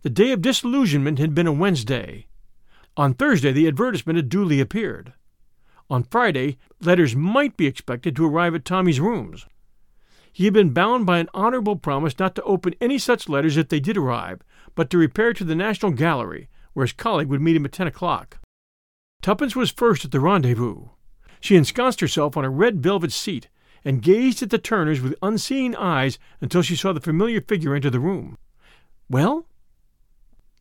The 0.03 0.11
day 0.11 0.33
of 0.33 0.43
disillusionment 0.43 1.19
had 1.21 1.35
been 1.35 1.47
a 1.47 1.53
Wednesday. 1.53 2.27
On 2.97 3.15
Thursday, 3.15 3.53
the 3.53 3.69
advertisement 3.69 4.17
had 4.17 4.29
duly 4.29 4.61
appeared. 4.61 5.13
On 5.89 6.03
Friday, 6.03 6.59
letters 6.81 7.15
might 7.15 7.57
be 7.57 7.67
expected 7.67 8.17
to 8.17 8.27
arrive 8.27 8.55
at 8.55 8.65
Tommy's 8.65 9.01
rooms. 9.01 9.47
He 10.33 10.45
had 10.47 10.55
been 10.55 10.73
bound 10.73 11.07
by 11.07 11.19
an 11.19 11.29
honorable 11.35 11.77
promise 11.77 12.19
not 12.19 12.35
to 12.35 12.43
open 12.43 12.75
any 12.81 12.99
such 12.99 13.29
letters 13.29 13.57
if 13.57 13.69
they 13.69 13.81
did 13.81 13.97
arrive, 13.97 14.41
but 14.75 14.91
to 14.91 14.99
repair 14.99 15.33
to 15.35 15.45
the 15.45 15.55
National 15.55 15.93
Gallery, 15.93 16.49
where 16.73 16.87
his 16.87 16.93
colleague 16.93 17.29
would 17.29 17.43
meet 17.43 17.55
him 17.55 17.67
at 17.67 17.73
ten 17.73 17.87
o'clock. 17.87 18.39
Tuppence 19.21 19.55
was 19.55 19.71
first 19.71 20.05
at 20.05 20.11
the 20.11 20.21
rendezvous. 20.21 20.89
She 21.39 21.57
ensconced 21.57 22.01
herself 22.01 22.37
on 22.37 22.45
a 22.45 22.51
red 22.51 22.83
velvet 22.83 23.13
seat 23.13 23.49
and 23.85 24.03
gazed 24.03 24.43
at 24.43 24.51
the 24.51 24.59
Turners 24.59 25.01
with 25.01 25.15
unseeing 25.23 25.75
eyes 25.77 26.19
until 26.41 26.63
she 26.63 26.77
saw 26.77 26.93
the 26.93 27.01
familiar 27.01 27.41
figure 27.41 27.75
enter 27.75 27.91
the 27.91 28.01
room. 28.01 28.39
Well? 29.09 29.47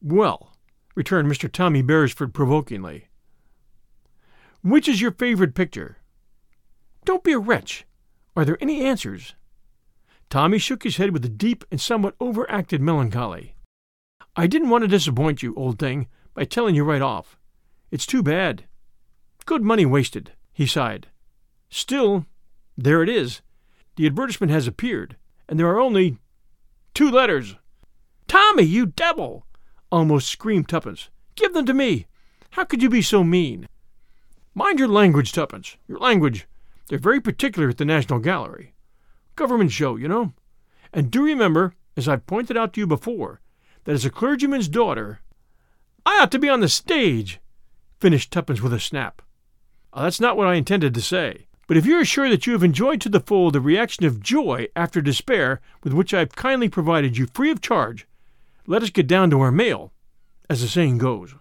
Well, 0.01 0.53
returned 0.95 1.31
Mr. 1.31 1.51
Tommy 1.51 1.81
Beresford 1.81 2.33
provokingly. 2.33 3.07
Which 4.63 4.87
is 4.87 5.01
your 5.01 5.11
favorite 5.11 5.55
picture? 5.55 5.97
Don't 7.05 7.23
be 7.23 7.31
a 7.33 7.39
wretch. 7.39 7.85
Are 8.35 8.45
there 8.45 8.57
any 8.61 8.85
answers? 8.85 9.35
Tommy 10.29 10.57
shook 10.57 10.83
his 10.83 10.97
head 10.97 11.11
with 11.11 11.25
a 11.25 11.29
deep 11.29 11.65
and 11.71 11.81
somewhat 11.81 12.15
overacted 12.19 12.81
melancholy. 12.81 13.55
I 14.35 14.47
didn't 14.47 14.69
want 14.69 14.83
to 14.83 14.87
disappoint 14.87 15.43
you, 15.43 15.53
old 15.55 15.77
thing, 15.77 16.07
by 16.33 16.45
telling 16.45 16.73
you 16.73 16.83
right 16.83 17.01
off. 17.01 17.37
It's 17.91 18.05
too 18.05 18.23
bad. 18.23 18.63
Good 19.45 19.61
money 19.61 19.85
wasted, 19.85 20.31
he 20.53 20.65
sighed. 20.65 21.07
Still, 21.69 22.25
there 22.77 23.03
it 23.03 23.09
is. 23.09 23.41
The 23.95 24.05
advertisement 24.05 24.51
has 24.51 24.67
appeared, 24.67 25.15
and 25.47 25.59
there 25.59 25.67
are 25.67 25.79
only 25.79 26.17
two 26.93 27.09
letters. 27.09 27.55
Tommy, 28.27 28.63
you 28.63 28.85
devil! 28.85 29.45
almost 29.91 30.29
screamed 30.29 30.69
Tuppence. 30.69 31.09
Give 31.35 31.53
them 31.53 31.65
to 31.65 31.73
me. 31.73 32.07
How 32.51 32.63
could 32.63 32.81
you 32.81 32.89
be 32.89 33.01
so 33.01 33.23
mean? 33.23 33.67
Mind 34.53 34.79
your 34.79 34.87
language, 34.87 35.31
Tuppence. 35.31 35.77
Your 35.87 35.99
language. 35.99 36.47
They're 36.87 36.97
very 36.97 37.21
particular 37.21 37.69
at 37.69 37.77
the 37.77 37.85
National 37.85 38.19
Gallery. 38.19 38.73
Government 39.35 39.71
show, 39.71 39.95
you 39.95 40.07
know. 40.07 40.33
And 40.93 41.11
do 41.11 41.23
remember, 41.23 41.75
as 41.95 42.07
I've 42.07 42.27
pointed 42.27 42.57
out 42.57 42.73
to 42.73 42.81
you 42.81 42.87
before, 42.87 43.41
that 43.85 43.93
as 43.93 44.05
a 44.05 44.09
clergyman's 44.09 44.67
daughter, 44.67 45.21
I 46.05 46.19
ought 46.21 46.31
to 46.31 46.39
be 46.39 46.49
on 46.49 46.59
the 46.59 46.69
stage, 46.69 47.39
finished 47.99 48.31
Tuppence 48.31 48.61
with 48.61 48.73
a 48.73 48.79
snap. 48.79 49.21
Uh, 49.93 50.03
that's 50.03 50.19
not 50.19 50.35
what 50.35 50.47
I 50.47 50.55
intended 50.55 50.93
to 50.93 51.01
say. 51.01 51.47
But 51.71 51.77
if 51.77 51.85
you 51.85 51.97
are 52.01 52.03
sure 52.03 52.29
that 52.29 52.45
you 52.45 52.51
have 52.51 52.65
enjoyed 52.65 52.99
to 52.99 53.07
the 53.07 53.21
full 53.21 53.49
the 53.49 53.61
reaction 53.61 54.03
of 54.03 54.19
joy 54.21 54.67
after 54.75 54.99
despair 54.99 55.61
with 55.85 55.93
which 55.93 56.13
I 56.13 56.19
have 56.19 56.35
kindly 56.35 56.67
provided 56.67 57.17
you 57.17 57.27
free 57.27 57.49
of 57.49 57.61
charge, 57.61 58.05
let 58.67 58.83
us 58.83 58.89
get 58.89 59.07
down 59.07 59.29
to 59.29 59.39
our 59.39 59.53
mail, 59.53 59.93
as 60.49 60.59
the 60.59 60.67
saying 60.67 60.97
goes. 60.97 61.33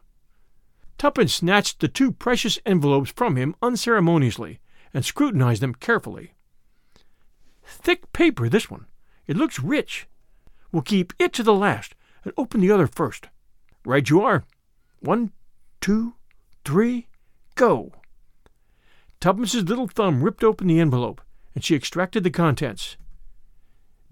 Tuppence 0.99 1.34
snatched 1.34 1.80
the 1.80 1.88
two 1.88 2.12
precious 2.12 2.60
envelopes 2.64 3.10
from 3.10 3.34
him 3.34 3.56
unceremoniously 3.60 4.60
and 4.94 5.04
scrutinized 5.04 5.62
them 5.62 5.75
carefully. 5.75 6.34
Thick 7.64 8.12
paper, 8.12 8.49
this 8.49 8.70
one. 8.70 8.87
It 9.26 9.37
looks 9.37 9.58
rich. 9.58 10.06
We'll 10.70 10.82
keep 10.82 11.12
it 11.18 11.32
to 11.32 11.42
the 11.42 11.54
last 11.54 11.96
and 12.22 12.32
open 12.37 12.60
the 12.60 12.70
other 12.70 12.87
first. 12.87 13.26
Right 13.84 14.08
you 14.08 14.22
are. 14.22 14.44
One, 15.00 15.32
two, 15.80 16.14
three, 16.64 17.08
go. 17.56 17.90
Tuppence's 19.20 19.64
little 19.64 19.86
thumb 19.86 20.22
ripped 20.22 20.42
open 20.42 20.66
the 20.66 20.80
envelope, 20.80 21.20
and 21.54 21.62
she 21.62 21.76
extracted 21.76 22.24
the 22.24 22.30
contents. 22.30 22.96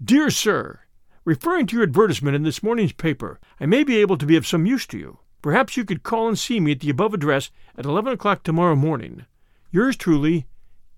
Dear 0.03 0.29
Sir, 0.29 0.81
referring 1.25 1.65
to 1.67 1.75
your 1.75 1.83
advertisement 1.83 2.35
in 2.35 2.43
this 2.43 2.61
morning's 2.61 2.93
paper, 2.93 3.39
I 3.59 3.65
may 3.65 3.83
be 3.83 3.97
able 3.97 4.17
to 4.17 4.25
be 4.25 4.37
of 4.37 4.45
some 4.45 4.67
use 4.67 4.85
to 4.87 4.99
you. 4.99 5.19
Perhaps 5.41 5.75
you 5.75 5.83
could 5.83 6.03
call 6.03 6.27
and 6.27 6.37
see 6.37 6.59
me 6.59 6.73
at 6.73 6.81
the 6.81 6.89
above 6.89 7.13
address 7.13 7.49
at 7.75 7.85
eleven 7.85 8.13
o'clock 8.13 8.43
tomorrow 8.43 8.75
morning. 8.75 9.25
Yours 9.71 9.95
truly, 9.95 10.45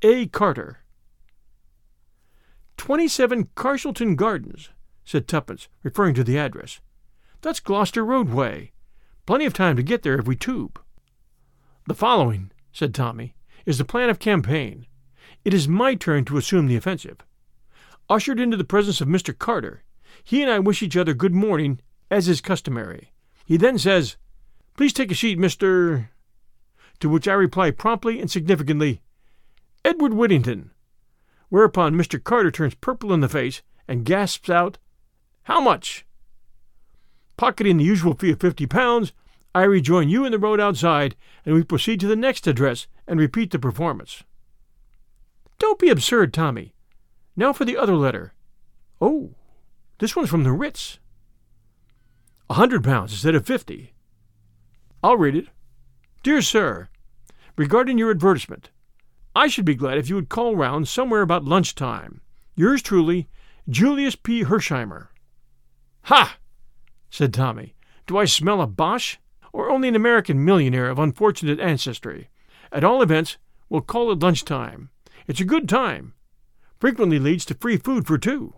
A. 0.02 0.26
Carter. 0.28 0.80
Twenty-seven 2.76 3.50
Carshalton 3.56 4.16
Gardens, 4.16 4.70
said 5.06 5.28
Tuppence, 5.28 5.68
referring 5.84 6.16
to 6.16 6.24
the 6.24 6.38
address. 6.38 6.82
That's 7.42 7.60
Gloucester 7.60 8.04
Roadway. 8.04 8.72
Plenty 9.26 9.46
of 9.46 9.54
time 9.54 9.76
to 9.78 9.84
get 9.84 10.02
there 10.02 10.20
if 10.20 10.26
we 10.26 10.36
tube. 10.36 10.82
The 11.88 11.94
following, 11.94 12.52
said 12.72 12.94
Tommy, 12.94 13.36
is 13.66 13.78
the 13.78 13.86
plan 13.86 14.10
of 14.10 14.20
campaign. 14.20 14.88
It 15.44 15.54
is 15.54 15.68
my 15.68 15.96
turn 15.96 16.26
to 16.26 16.38
assume 16.38 16.68
the 16.68 16.76
offensive. 16.76 17.18
Ushered 18.10 18.40
into 18.40 18.58
the 18.58 18.64
presence 18.64 19.02
of 19.02 19.08
Mr. 19.08 19.38
Carter, 19.38 19.84
he 20.24 20.42
and 20.42 20.52
I 20.52 20.60
wish 20.60 20.84
each 20.84 20.98
other 20.98 21.14
good 21.14 21.34
morning, 21.34 21.80
as 22.10 22.28
is 22.28 22.42
customary. 22.42 23.12
He 23.46 23.58
then 23.58 23.78
says, 23.78 24.18
Please 24.76 24.94
take 24.94 25.12
a 25.12 25.16
seat, 25.16 25.38
Mr. 25.38 26.10
To 27.00 27.10
which 27.10 27.28
I 27.28 27.34
reply 27.34 27.72
promptly 27.72 28.20
and 28.20 28.30
significantly, 28.30 29.02
Edward 29.84 30.14
Whittington. 30.14 30.72
Whereupon 31.50 31.96
Mr. 31.96 32.24
Carter 32.24 32.52
turns 32.52 32.76
purple 32.76 33.14
in 33.14 33.20
the 33.20 33.30
face 33.30 33.62
and 33.88 34.06
gasps 34.06 34.50
out, 34.50 34.78
How 35.44 35.60
much? 35.60 36.06
Pocketing 37.38 37.78
the 37.78 37.84
usual 37.84 38.14
fee 38.14 38.32
of 38.32 38.40
fifty 38.40 38.68
pounds, 38.68 39.14
I 39.54 39.64
rejoin 39.64 40.10
you 40.10 40.26
in 40.26 40.32
the 40.32 40.40
road 40.40 40.60
outside, 40.60 41.16
and 41.46 41.54
we 41.54 41.64
proceed 41.64 42.00
to 42.00 42.08
the 42.08 42.16
next 42.16 42.48
address 42.48 42.88
and 43.08 43.20
repeat 43.20 43.52
the 43.52 43.60
performance. 43.60 44.24
Don't 45.60 45.80
be 45.80 45.90
absurd, 45.90 46.34
Tommy. 46.34 46.74
Now 47.36 47.54
for 47.54 47.66
the 47.66 47.78
other 47.78 47.96
letter. 47.96 48.34
Oh, 49.00 49.32
this 50.00 50.16
one's 50.16 50.30
from 50.30 50.44
the 50.44 50.52
Ritz. 50.52 51.00
A 52.50 52.56
hundred 52.56 52.84
pounds 52.84 53.12
instead 53.12 53.36
of 53.36 53.46
fifty. 53.46 53.94
I'll 55.04 55.18
read 55.18 55.36
it. 55.36 55.48
Dear 56.24 56.42
Sir, 56.42 56.90
regarding 57.58 57.98
your 57.98 58.12
advertisement, 58.12 58.70
I 59.36 59.48
should 59.48 59.66
be 59.66 59.76
glad 59.76 59.98
if 59.98 60.10
you 60.10 60.16
would 60.16 60.30
call 60.30 60.56
round 60.56 60.88
somewhere 60.88 61.22
about 61.22 61.46
lunchtime. 61.46 62.22
Yours 62.56 62.82
truly, 62.82 63.30
Julius 63.70 64.16
P. 64.16 64.44
Hersheimmer. 64.44 65.08
Ha! 66.04 66.38
said 67.10 67.34
Tommy. 67.34 67.76
Do 68.08 68.18
I 68.18 68.26
smell 68.26 68.62
a 68.62 68.68
Boche? 68.68 69.20
Or 69.54 69.70
only 69.70 69.88
an 69.88 69.96
American 69.96 70.44
millionaire 70.44 70.90
of 70.90 71.00
unfortunate 71.00 71.60
ancestry? 71.60 72.30
At 72.72 72.84
all 72.84 73.02
events, 73.02 73.38
we'll 73.70 73.82
call 73.82 74.12
it 74.12 74.20
lunchtime. 74.20 74.90
It's 75.28 75.42
a 75.42 75.46
good 75.46 75.68
time. 75.68 76.14
Frequently 76.80 77.20
leads 77.20 77.46
to 77.46 77.54
free 77.56 77.78
food 77.78 78.08
for 78.08 78.18
two. 78.18 78.56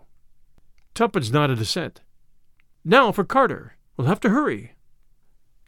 Tuppence 0.94 1.30
nodded 1.30 1.60
assent. 1.60 2.00
Now 2.84 3.12
for 3.12 3.24
Carter. 3.24 3.76
We'll 3.96 4.06
have 4.06 4.20
to 4.20 4.30
hurry. 4.30 4.72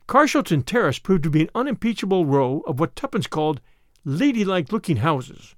Carshalton 0.09 0.65
Terrace 0.65 0.99
proved 0.99 1.25
to 1.25 1.31
be 1.31 1.43
an 1.43 1.51
unimpeachable 1.55 2.27
row 2.27 2.63
of 2.67 2.79
what 2.79 2.95
Tuppence 2.95 3.27
called 3.27 3.61
ladylike 4.05 4.71
looking 4.71 4.99
houses. 4.99 5.55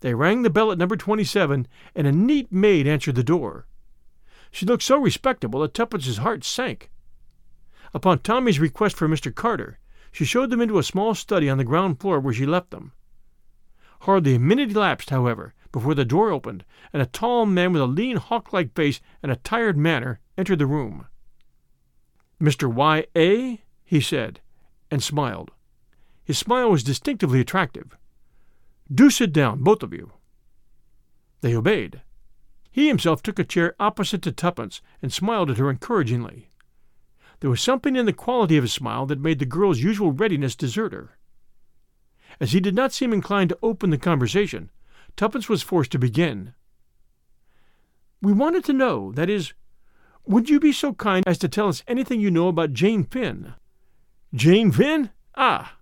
They 0.00 0.14
rang 0.14 0.42
the 0.42 0.50
bell 0.50 0.70
at 0.70 0.78
number 0.78 0.96
27, 0.96 1.66
and 1.94 2.06
a 2.06 2.12
neat 2.12 2.52
maid 2.52 2.86
answered 2.86 3.16
the 3.16 3.24
door. 3.24 3.66
She 4.50 4.66
looked 4.66 4.82
so 4.82 4.98
respectable 4.98 5.60
that 5.60 5.74
Tuppence's 5.74 6.18
heart 6.18 6.44
sank. 6.44 6.90
Upon 7.94 8.18
Tommy's 8.18 8.58
request 8.58 8.96
for 8.96 9.08
Mr. 9.08 9.32
Carter, 9.32 9.78
she 10.10 10.24
showed 10.24 10.50
them 10.50 10.60
into 10.60 10.78
a 10.78 10.82
small 10.82 11.14
study 11.14 11.48
on 11.48 11.58
the 11.58 11.64
ground 11.64 12.00
floor 12.00 12.18
where 12.18 12.34
she 12.34 12.44
left 12.44 12.70
them. 12.70 12.92
Hardly 14.00 14.34
a 14.34 14.40
minute 14.40 14.72
elapsed, 14.72 15.10
however, 15.10 15.54
before 15.70 15.94
the 15.94 16.04
door 16.04 16.30
opened, 16.30 16.64
and 16.92 17.00
a 17.00 17.06
tall 17.06 17.46
man 17.46 17.72
with 17.72 17.80
a 17.80 17.86
lean, 17.86 18.16
hawk 18.16 18.52
like 18.52 18.74
face 18.74 19.00
and 19.22 19.30
a 19.30 19.36
tired 19.36 19.76
manner 19.76 20.18
entered 20.36 20.58
the 20.58 20.66
room. 20.66 21.06
Mr. 22.40 22.72
Y. 22.72 23.06
A.? 23.16 23.62
he 23.84 24.00
said, 24.00 24.40
and 24.90 25.02
smiled. 25.02 25.52
His 26.24 26.36
smile 26.36 26.70
was 26.70 26.82
distinctively 26.82 27.40
attractive. 27.40 27.96
Do 28.92 29.08
sit 29.08 29.32
down, 29.32 29.62
both 29.62 29.82
of 29.82 29.92
you. 29.92 30.12
They 31.42 31.54
obeyed. 31.54 32.02
He 32.70 32.88
himself 32.88 33.22
took 33.22 33.38
a 33.38 33.44
chair 33.44 33.74
opposite 33.78 34.22
to 34.22 34.32
Tuppence 34.32 34.80
and 35.00 35.12
smiled 35.12 35.50
at 35.50 35.58
her 35.58 35.70
encouragingly. 35.70 36.50
There 37.40 37.50
was 37.50 37.60
something 37.60 37.96
in 37.96 38.06
the 38.06 38.12
quality 38.12 38.56
of 38.56 38.64
his 38.64 38.72
smile 38.72 39.06
that 39.06 39.20
made 39.20 39.38
the 39.38 39.46
girl's 39.46 39.80
usual 39.80 40.12
readiness 40.12 40.56
desert 40.56 40.92
her. 40.92 41.18
As 42.40 42.52
he 42.52 42.60
did 42.60 42.74
not 42.74 42.92
seem 42.92 43.12
inclined 43.12 43.50
to 43.50 43.58
open 43.62 43.90
the 43.90 43.98
conversation, 43.98 44.70
Tuppence 45.16 45.48
was 45.48 45.62
forced 45.62 45.92
to 45.92 45.98
begin. 45.98 46.54
We 48.20 48.32
wanted 48.32 48.64
to 48.64 48.72
know, 48.72 49.12
that 49.12 49.28
is, 49.28 49.52
would 50.26 50.48
you 50.48 50.58
be 50.58 50.72
so 50.72 50.94
kind 50.94 51.24
as 51.26 51.38
to 51.38 51.48
tell 51.48 51.68
us 51.68 51.84
anything 51.86 52.20
you 52.20 52.30
know 52.30 52.48
about 52.48 52.72
Jane 52.72 53.04
Finn? 53.04 53.54
Jane 54.34 54.72
Finn? 54.72 55.10
Ah! 55.36 55.76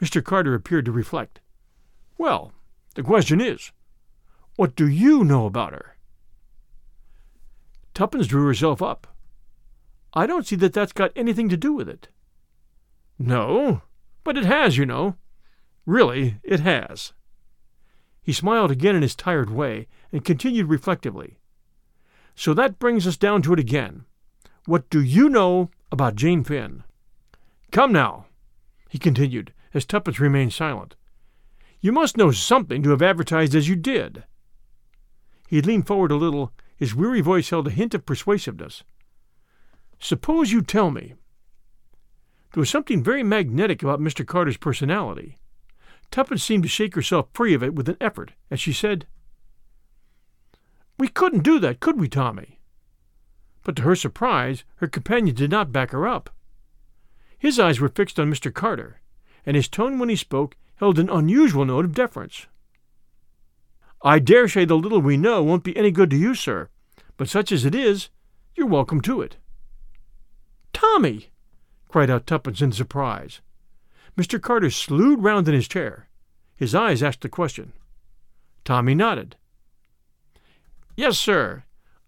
Mr. 0.00 0.22
Carter 0.22 0.54
appeared 0.54 0.84
to 0.84 0.92
reflect. 0.92 1.40
Well, 2.16 2.52
the 2.94 3.02
question 3.02 3.40
is, 3.40 3.72
what 4.56 4.76
do 4.76 4.86
you 4.86 5.24
know 5.24 5.46
about 5.46 5.72
her? 5.72 5.96
Tuppence 7.94 8.26
drew 8.26 8.46
herself 8.46 8.80
up. 8.80 9.11
I 10.14 10.26
don't 10.26 10.46
see 10.46 10.56
that 10.56 10.72
that's 10.72 10.92
got 10.92 11.12
anything 11.16 11.48
to 11.48 11.56
do 11.56 11.72
with 11.72 11.88
it. 11.88 12.08
No, 13.18 13.82
but 14.24 14.36
it 14.36 14.44
has, 14.44 14.76
you 14.76 14.86
know. 14.86 15.16
Really, 15.86 16.36
it 16.42 16.60
has. 16.60 17.12
He 18.22 18.32
smiled 18.32 18.70
again 18.70 18.94
in 18.94 19.02
his 19.02 19.16
tired 19.16 19.50
way 19.50 19.88
and 20.12 20.24
continued 20.24 20.68
reflectively. 20.68 21.38
So 22.34 22.54
that 22.54 22.78
brings 22.78 23.06
us 23.06 23.16
down 23.16 23.42
to 23.42 23.52
it 23.52 23.58
again. 23.58 24.04
What 24.66 24.88
do 24.90 25.02
you 25.02 25.28
know 25.28 25.70
about 25.90 26.14
Jane 26.14 26.44
Finn? 26.44 26.84
Come 27.72 27.92
now, 27.92 28.26
he 28.88 28.98
continued, 28.98 29.52
as 29.74 29.84
Tuppence 29.84 30.20
remained 30.20 30.52
silent. 30.52 30.94
You 31.80 31.90
must 31.90 32.16
know 32.16 32.30
something 32.30 32.82
to 32.82 32.90
have 32.90 33.02
advertised 33.02 33.54
as 33.54 33.68
you 33.68 33.74
did. 33.74 34.24
He 35.48 35.60
leaned 35.60 35.86
forward 35.86 36.12
a 36.12 36.16
little. 36.16 36.52
His 36.76 36.94
weary 36.94 37.20
voice 37.20 37.50
held 37.50 37.66
a 37.66 37.70
hint 37.70 37.94
of 37.94 38.06
persuasiveness. 38.06 38.84
Suppose 40.02 40.50
you 40.50 40.62
tell 40.62 40.90
me. 40.90 41.14
There 42.52 42.60
was 42.60 42.68
something 42.68 43.04
very 43.04 43.22
magnetic 43.22 43.84
about 43.84 44.00
Mr. 44.00 44.26
Carter's 44.26 44.56
personality. 44.56 45.36
Tuppence 46.10 46.42
seemed 46.42 46.64
to 46.64 46.68
shake 46.68 46.96
herself 46.96 47.28
free 47.32 47.54
of 47.54 47.62
it 47.62 47.72
with 47.72 47.88
an 47.88 47.96
effort 48.00 48.32
as 48.50 48.58
she 48.58 48.72
said, 48.72 49.06
We 50.98 51.06
couldn't 51.06 51.44
do 51.44 51.60
that, 51.60 51.78
could 51.78 52.00
we, 52.00 52.08
Tommy? 52.08 52.58
But 53.62 53.76
to 53.76 53.82
her 53.82 53.94
surprise, 53.94 54.64
her 54.78 54.88
companion 54.88 55.36
did 55.36 55.52
not 55.52 55.70
back 55.70 55.92
her 55.92 56.08
up. 56.08 56.30
His 57.38 57.60
eyes 57.60 57.78
were 57.78 57.88
fixed 57.88 58.18
on 58.18 58.28
Mr. 58.28 58.52
Carter, 58.52 59.00
and 59.46 59.54
his 59.54 59.68
tone 59.68 60.00
when 60.00 60.08
he 60.08 60.16
spoke 60.16 60.56
held 60.74 60.98
an 60.98 61.10
unusual 61.10 61.64
note 61.64 61.84
of 61.84 61.94
deference. 61.94 62.48
I 64.02 64.18
dare 64.18 64.48
say 64.48 64.64
the 64.64 64.76
little 64.76 65.00
we 65.00 65.16
know 65.16 65.44
won't 65.44 65.62
be 65.62 65.76
any 65.76 65.92
good 65.92 66.10
to 66.10 66.16
you, 66.16 66.34
sir, 66.34 66.70
but 67.16 67.28
such 67.28 67.52
as 67.52 67.64
it 67.64 67.76
is, 67.76 68.10
you're 68.56 68.66
welcome 68.66 69.00
to 69.02 69.20
it. 69.20 69.36
Tommy! 70.82 71.28
cried 71.88 72.10
out 72.10 72.26
Tuppence 72.26 72.60
in 72.60 72.72
surprise. 72.72 73.40
Mr. 74.18 74.42
Carter 74.42 74.68
slewed 74.68 75.22
round 75.22 75.46
in 75.46 75.54
his 75.54 75.68
chair. 75.68 76.08
His 76.56 76.74
eyes 76.74 77.04
asked 77.04 77.20
the 77.20 77.28
question. 77.28 77.72
Tommy 78.64 78.92
nodded. 78.92 79.36
Yes, 80.96 81.20
sir. 81.20 81.62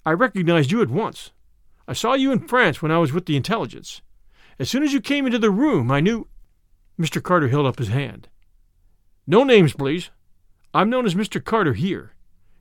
I 0.04 0.10
recognized 0.10 0.72
you 0.72 0.82
at 0.82 0.90
once. 0.90 1.30
I 1.87 1.92
saw 1.92 2.14
you 2.14 2.32
in 2.32 2.48
France 2.48 2.82
when 2.82 2.90
I 2.90 2.98
was 2.98 3.12
with 3.12 3.26
the 3.26 3.37
intelligence. 3.37 4.02
As 4.58 4.70
soon 4.70 4.82
as 4.82 4.92
you 4.92 5.00
came 5.00 5.24
into 5.24 5.38
the 5.38 5.52
room, 5.52 5.92
I 5.92 6.00
knew. 6.00 6.26
Mr. 6.98 7.22
Carter 7.22 7.48
held 7.48 7.66
up 7.66 7.78
his 7.78 7.88
hand. 7.88 8.28
No 9.24 9.44
names, 9.44 9.72
please. 9.72 10.10
I'm 10.74 10.90
known 10.90 11.06
as 11.06 11.14
Mr. 11.14 11.42
Carter 11.42 11.74
here. 11.74 12.14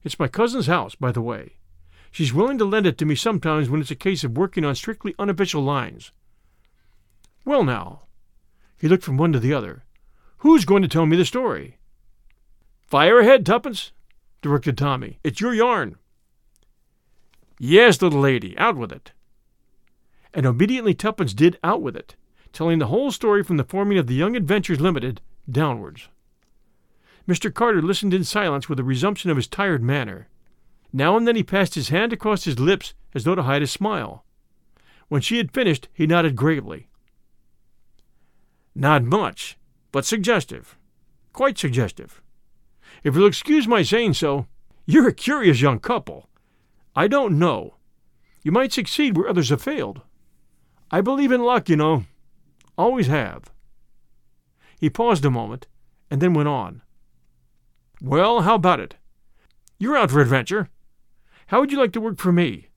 It's 0.03 0.19
my 0.19 0.27
cousin's 0.27 0.67
house, 0.67 0.93
by 0.93 1.11
the 1.11 1.23
way. 1.23 1.57
She's 2.13 2.31
willing 2.31 2.59
to 2.59 2.65
lend 2.65 2.85
it 2.85 2.99
to 2.99 3.05
me 3.07 3.15
sometimes 3.15 3.71
when 3.71 3.81
it's 3.81 3.89
a 3.89 3.95
case 3.95 4.23
of 4.23 4.37
working 4.37 4.63
on 4.63 4.75
strictly 4.75 5.15
unofficial 5.17 5.63
lines. 5.63 6.11
Well, 7.43 7.63
now, 7.63 8.03
he 8.79 8.87
looked 8.87 9.03
from 9.03 9.17
one 9.17 9.33
to 9.33 9.39
the 9.39 9.51
other. 9.51 9.83
Who's 10.37 10.63
going 10.63 10.83
to 10.83 10.87
tell 10.87 11.07
me 11.07 11.17
the 11.17 11.25
story? 11.25 11.79
Fire 12.81 13.19
ahead, 13.19 13.47
Tuppence, 13.47 13.93
directed 14.43 14.77
Tommy. 14.77 15.17
It's 15.23 15.41
your 15.41 15.55
yarn. 15.55 15.95
Yes, 17.57 17.99
little 17.99 18.21
lady, 18.21 18.55
out 18.59 18.77
with 18.77 18.91
it. 18.91 19.11
And 20.35 20.45
obediently 20.45 20.93
Tuppence 20.93 21.33
did 21.33 21.57
out 21.63 21.81
with 21.81 21.95
it, 21.95 22.15
telling 22.51 22.77
the 22.77 22.87
whole 22.87 23.11
story 23.11 23.43
from 23.43 23.57
the 23.57 23.63
forming 23.63 23.97
of 23.97 24.05
the 24.05 24.13
Young 24.13 24.35
Adventurers 24.35 24.79
Limited 24.79 25.19
downwards. 25.49 26.09
Mr. 27.27 27.51
Carter 27.51 27.81
listened 27.81 28.13
in 28.13 28.23
silence 28.23 28.69
with 28.69 28.79
a 28.79 28.83
resumption 28.83 29.31
of 29.31 29.37
his 29.37 29.47
tired 29.47 29.81
manner. 29.81 30.27
Now 30.93 31.17
and 31.17 31.27
then 31.27 31.35
he 31.35 31.43
passed 31.43 31.73
his 31.73 31.89
hand 31.89 32.13
across 32.13 32.43
his 32.43 32.59
lips 32.59 32.93
as 33.15 33.23
though 33.23 33.33
to 33.33 33.43
hide 33.43 33.63
a 33.63 33.67
smile. 33.67 34.23
When 35.07 35.21
she 35.21 35.37
had 35.37 35.51
finished, 35.51 35.89
he 35.91 36.05
nodded 36.05 36.35
gravely. 36.35 36.87
Not 38.75 39.03
much, 39.03 39.57
but 39.91 40.05
suggestive. 40.05 40.77
Quite 41.33 41.57
suggestive. 41.57 42.21
If 43.03 43.15
you'll 43.15 43.27
excuse 43.27 43.67
my 43.67 43.81
saying 43.81 44.13
so, 44.13 44.45
you're 44.85 45.07
a 45.07 45.13
curious 45.13 45.61
young 45.61 45.79
couple. 45.79 46.29
I 46.95 47.07
don't 47.07 47.39
know. 47.39 47.75
You 48.43 48.51
might 48.51 48.73
succeed 48.73 49.17
where 49.17 49.27
others 49.27 49.49
have 49.49 49.61
failed. 49.61 50.01
I 50.91 51.01
believe 51.01 51.31
in 51.31 51.41
luck, 51.41 51.69
you 51.69 51.75
know. 51.75 52.05
Always 52.77 53.07
have. 53.07 53.45
He 54.79 54.89
paused 54.89 55.25
a 55.25 55.31
moment, 55.31 55.67
and 56.11 56.21
then 56.21 56.33
went 56.33 56.49
on. 56.49 56.81
Well, 58.01 58.41
how 58.41 58.55
about 58.55 58.79
it? 58.79 58.95
You're 59.79 59.97
out 59.97 60.11
for 60.11 60.21
adventure. 60.21 60.69
How 61.47 61.59
would 61.59 61.71
you 61.71 61.79
like 61.79 61.93
to 61.93 62.01
work 62.01 62.19
for 62.19 62.31
me? 62.31 62.69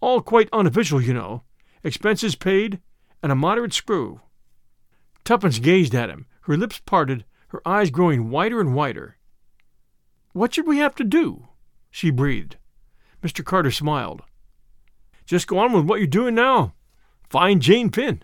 All 0.00 0.20
quite 0.20 0.48
unofficial, 0.52 1.00
you 1.00 1.14
know. 1.14 1.42
Expenses 1.82 2.34
paid, 2.34 2.80
and 3.22 3.32
a 3.32 3.34
moderate 3.34 3.72
screw. 3.72 4.20
Tuppence 5.24 5.58
gazed 5.58 5.94
at 5.94 6.10
him, 6.10 6.26
her 6.42 6.56
lips 6.56 6.78
parted, 6.78 7.24
her 7.48 7.62
eyes 7.66 7.90
growing 7.90 8.30
wider 8.30 8.60
and 8.60 8.74
wider. 8.74 9.16
What 10.32 10.54
should 10.54 10.66
we 10.66 10.78
have 10.78 10.94
to 10.96 11.04
do? 11.04 11.48
she 11.90 12.10
breathed. 12.10 12.56
Mr. 13.22 13.44
Carter 13.44 13.70
smiled. 13.70 14.22
Just 15.24 15.46
go 15.46 15.58
on 15.58 15.72
with 15.72 15.86
what 15.86 16.00
you're 16.00 16.06
doing 16.06 16.34
now. 16.34 16.74
Find 17.30 17.62
Jane 17.62 17.90
Finn. 17.90 18.22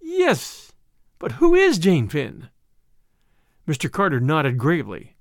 Yes, 0.00 0.72
but 1.18 1.32
who 1.32 1.54
is 1.54 1.78
Jane 1.78 2.08
Finn? 2.08 2.48
Mr. 3.66 3.90
Carter 3.90 4.20
nodded 4.20 4.58
gravely. 4.58 5.16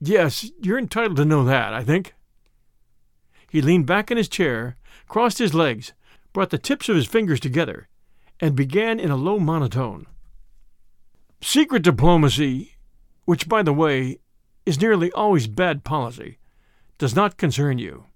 Yes, 0.00 0.50
you're 0.60 0.78
entitled 0.78 1.16
to 1.18 1.24
know 1.24 1.44
that, 1.44 1.74
I 1.74 1.84
think. 1.84 2.14
He 3.52 3.60
leaned 3.60 3.84
back 3.84 4.10
in 4.10 4.16
his 4.16 4.30
chair, 4.30 4.78
crossed 5.08 5.36
his 5.36 5.52
legs, 5.52 5.92
brought 6.32 6.48
the 6.48 6.56
tips 6.56 6.88
of 6.88 6.96
his 6.96 7.06
fingers 7.06 7.38
together, 7.38 7.86
and 8.40 8.56
began 8.56 8.98
in 8.98 9.10
a 9.10 9.16
low 9.16 9.38
monotone. 9.38 10.06
Secret 11.42 11.82
diplomacy, 11.82 12.76
which, 13.26 13.50
by 13.50 13.62
the 13.62 13.74
way, 13.74 14.20
is 14.64 14.80
nearly 14.80 15.12
always 15.12 15.48
bad 15.48 15.84
policy, 15.84 16.38
does 16.96 17.14
not 17.14 17.36
concern 17.36 17.76
you. 17.76 18.06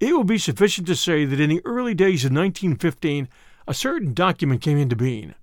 It 0.00 0.14
will 0.14 0.24
be 0.24 0.38
sufficient 0.38 0.86
to 0.86 0.96
say 0.96 1.26
that 1.26 1.38
in 1.38 1.50
the 1.50 1.60
early 1.66 1.92
days 1.92 2.24
of 2.24 2.30
1915, 2.30 3.28
a 3.68 3.74
certain 3.74 4.14
document 4.14 4.62
came 4.62 4.78
into 4.78 4.96
being. 4.96 5.34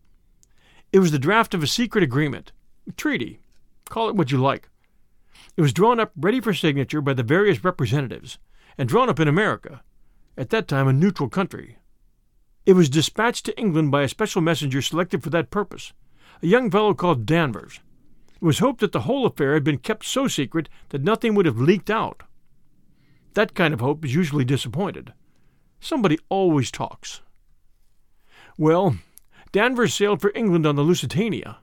It 0.92 0.98
was 0.98 1.12
the 1.12 1.20
draft 1.20 1.54
of 1.54 1.62
a 1.62 1.68
secret 1.68 2.04
agreement, 2.04 2.52
a 2.90 2.94
treaty, 2.94 3.42
call 3.90 4.10
it 4.10 4.16
what 4.16 4.32
you 4.32 4.40
like. 4.40 4.70
It 5.56 5.62
was 5.62 5.72
drawn 5.72 6.00
up 6.00 6.14
ready 6.16 6.42
for 6.42 6.52
signature 6.52 7.02
by 7.02 7.14
the 7.14 7.22
various 7.22 7.64
representatives, 7.64 8.40
and 8.78 8.88
drawn 8.88 9.10
up 9.10 9.20
in 9.20 9.28
America, 9.28 9.82
at 10.38 10.50
that 10.50 10.68
time 10.68 10.88
a 10.88 10.94
neutral 10.94 11.30
country. 11.30 11.78
It 12.66 12.74
was 12.74 12.90
dispatched 12.90 13.46
to 13.46 13.58
England 13.58 13.92
by 13.92 14.04
a 14.04 14.08
special 14.08 14.42
messenger 14.42 14.82
selected 14.82 15.24
for 15.24 15.30
that 15.32 15.50
purpose, 15.50 15.94
a 16.42 16.48
young 16.48 16.70
fellow 16.70 16.94
called 16.94 17.26
Danvers. 17.26 17.80
It 18.36 18.46
was 18.46 18.60
hoped 18.60 18.80
that 18.82 18.92
the 18.92 19.02
whole 19.02 19.26
affair 19.26 19.54
had 19.54 19.64
been 19.64 19.78
kept 19.78 20.06
so 20.06 20.28
secret 20.28 20.70
that 20.90 21.04
nothing 21.04 21.36
would 21.36 21.46
have 21.46 21.60
leaked 21.60 21.90
out. 21.90 22.24
That 23.34 23.56
kind 23.56 23.74
of 23.74 23.80
hope 23.80 24.04
is 24.06 24.16
usually 24.16 24.46
disappointed. 24.46 25.14
Somebody 25.80 26.20
always 26.30 26.70
talks. 26.70 27.22
Well, 28.58 28.98
Danvers 29.52 29.94
sailed 29.94 30.22
for 30.22 30.32
England 30.36 30.66
on 30.66 30.76
the 30.76 30.84
Lusitania. 30.84 31.58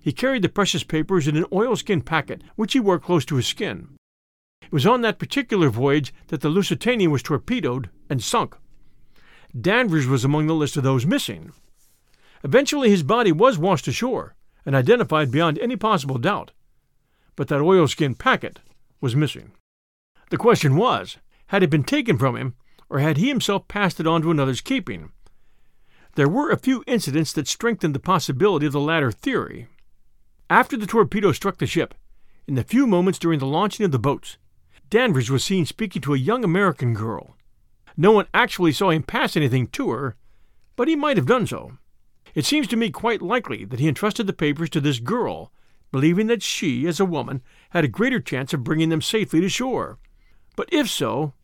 He 0.00 0.12
carried 0.12 0.42
the 0.42 0.48
precious 0.48 0.84
papers 0.84 1.26
in 1.26 1.36
an 1.36 1.46
oilskin 1.52 2.02
packet, 2.02 2.42
which 2.56 2.72
he 2.72 2.80
wore 2.80 2.98
close 2.98 3.24
to 3.26 3.36
his 3.36 3.46
skin. 3.46 3.97
It 4.68 4.72
was 4.74 4.86
on 4.86 5.00
that 5.00 5.18
particular 5.18 5.70
voyage 5.70 6.12
that 6.26 6.42
the 6.42 6.50
Lusitania 6.50 7.08
was 7.08 7.22
torpedoed 7.22 7.88
and 8.10 8.22
sunk. 8.22 8.54
Danvers 9.58 10.06
was 10.06 10.26
among 10.26 10.46
the 10.46 10.54
list 10.54 10.76
of 10.76 10.82
those 10.82 11.06
missing. 11.06 11.52
Eventually, 12.44 12.90
his 12.90 13.02
body 13.02 13.32
was 13.32 13.56
washed 13.56 13.88
ashore 13.88 14.34
and 14.66 14.76
identified 14.76 15.30
beyond 15.30 15.58
any 15.58 15.74
possible 15.74 16.18
doubt. 16.18 16.52
But 17.34 17.48
that 17.48 17.62
oilskin 17.62 18.14
packet 18.14 18.60
was 19.00 19.16
missing. 19.16 19.52
The 20.28 20.36
question 20.36 20.76
was 20.76 21.16
had 21.46 21.62
it 21.62 21.70
been 21.70 21.82
taken 21.82 22.18
from 22.18 22.36
him, 22.36 22.54
or 22.90 22.98
had 22.98 23.16
he 23.16 23.28
himself 23.28 23.68
passed 23.68 24.00
it 24.00 24.06
on 24.06 24.20
to 24.20 24.30
another's 24.30 24.60
keeping? 24.60 25.12
There 26.14 26.28
were 26.28 26.50
a 26.50 26.58
few 26.58 26.84
incidents 26.86 27.32
that 27.32 27.48
strengthened 27.48 27.94
the 27.94 28.00
possibility 28.00 28.66
of 28.66 28.72
the 28.72 28.80
latter 28.80 29.10
theory. 29.10 29.68
After 30.50 30.76
the 30.76 30.86
torpedo 30.86 31.32
struck 31.32 31.56
the 31.56 31.66
ship, 31.66 31.94
in 32.46 32.54
the 32.54 32.64
few 32.64 32.86
moments 32.86 33.18
during 33.18 33.38
the 33.38 33.46
launching 33.46 33.86
of 33.86 33.92
the 33.92 33.98
boats, 33.98 34.36
Danvers 34.90 35.30
was 35.30 35.44
seen 35.44 35.66
speaking 35.66 36.00
to 36.02 36.14
a 36.14 36.18
young 36.18 36.44
American 36.44 36.94
girl. 36.94 37.36
No 37.96 38.12
one 38.12 38.26
actually 38.32 38.72
saw 38.72 38.90
him 38.90 39.02
pass 39.02 39.36
anything 39.36 39.66
to 39.68 39.90
her, 39.90 40.16
but 40.76 40.88
he 40.88 40.96
might 40.96 41.16
have 41.16 41.26
done 41.26 41.46
so. 41.46 41.76
It 42.34 42.46
seems 42.46 42.66
to 42.68 42.76
me 42.76 42.90
quite 42.90 43.20
likely 43.20 43.64
that 43.64 43.80
he 43.80 43.88
entrusted 43.88 44.26
the 44.26 44.32
papers 44.32 44.70
to 44.70 44.80
this 44.80 44.98
girl, 45.00 45.52
believing 45.90 46.26
that 46.28 46.42
she, 46.42 46.86
as 46.86 47.00
a 47.00 47.04
woman, 47.04 47.42
had 47.70 47.84
a 47.84 47.88
greater 47.88 48.20
chance 48.20 48.54
of 48.54 48.64
bringing 48.64 48.88
them 48.88 49.02
safely 49.02 49.40
to 49.40 49.48
shore. 49.48 49.98
But 50.56 50.68
if 50.72 50.88
so, 50.88 51.34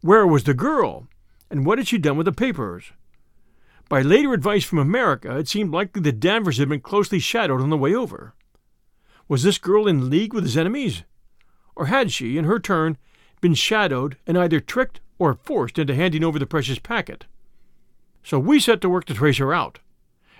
where 0.00 0.26
was 0.26 0.44
the 0.44 0.54
girl, 0.54 1.08
and 1.50 1.64
what 1.64 1.78
had 1.78 1.88
she 1.88 1.98
done 1.98 2.16
with 2.16 2.26
the 2.26 2.32
papers? 2.32 2.92
By 3.88 4.02
later 4.02 4.32
advice 4.32 4.64
from 4.64 4.78
America, 4.78 5.36
it 5.36 5.48
seemed 5.48 5.72
likely 5.72 6.02
that 6.02 6.20
Danvers 6.20 6.58
had 6.58 6.68
been 6.68 6.80
closely 6.80 7.18
shadowed 7.18 7.60
on 7.60 7.70
the 7.70 7.76
way 7.76 7.94
over. 7.94 8.34
Was 9.28 9.42
this 9.42 9.58
girl 9.58 9.86
in 9.86 10.10
league 10.10 10.32
with 10.32 10.44
his 10.44 10.56
enemies? 10.56 11.02
Or 11.76 11.86
had 11.86 12.12
she, 12.12 12.38
in 12.38 12.44
her 12.44 12.58
turn, 12.58 12.96
been 13.40 13.54
shadowed 13.54 14.16
and 14.26 14.38
either 14.38 14.60
tricked 14.60 15.00
or 15.18 15.34
forced 15.34 15.78
into 15.78 15.94
handing 15.94 16.24
over 16.24 16.38
the 16.38 16.46
precious 16.46 16.78
packet? 16.78 17.24
So 18.22 18.38
we 18.38 18.60
set 18.60 18.80
to 18.80 18.88
work 18.88 19.04
to 19.06 19.14
trace 19.14 19.38
her 19.38 19.52
out. 19.52 19.80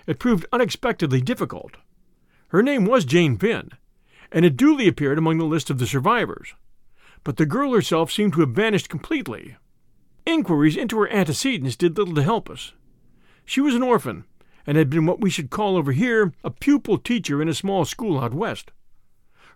It 0.07 0.19
proved 0.19 0.45
unexpectedly 0.51 1.21
difficult. 1.21 1.77
Her 2.49 2.63
name 2.63 2.85
was 2.85 3.05
Jane 3.05 3.37
Finn, 3.37 3.71
and 4.31 4.45
it 4.45 4.57
duly 4.57 4.87
appeared 4.87 5.17
among 5.17 5.37
the 5.37 5.45
list 5.45 5.69
of 5.69 5.77
the 5.77 5.87
survivors. 5.87 6.53
But 7.23 7.37
the 7.37 7.45
girl 7.45 7.73
herself 7.73 8.11
seemed 8.11 8.33
to 8.33 8.41
have 8.41 8.51
vanished 8.51 8.89
completely. 8.89 9.57
Inquiries 10.25 10.77
into 10.77 10.97
her 10.99 11.09
antecedents 11.11 11.75
did 11.75 11.97
little 11.97 12.15
to 12.15 12.23
help 12.23 12.49
us. 12.49 12.73
She 13.45 13.61
was 13.61 13.75
an 13.75 13.83
orphan, 13.83 14.25
and 14.65 14.77
had 14.77 14.89
been 14.89 15.05
what 15.05 15.21
we 15.21 15.29
should 15.29 15.49
call 15.49 15.77
over 15.77 15.91
here 15.91 16.33
a 16.43 16.49
pupil 16.49 16.97
teacher 16.97 17.41
in 17.41 17.49
a 17.49 17.53
small 17.53 17.85
school 17.85 18.19
out 18.19 18.33
west. 18.33 18.71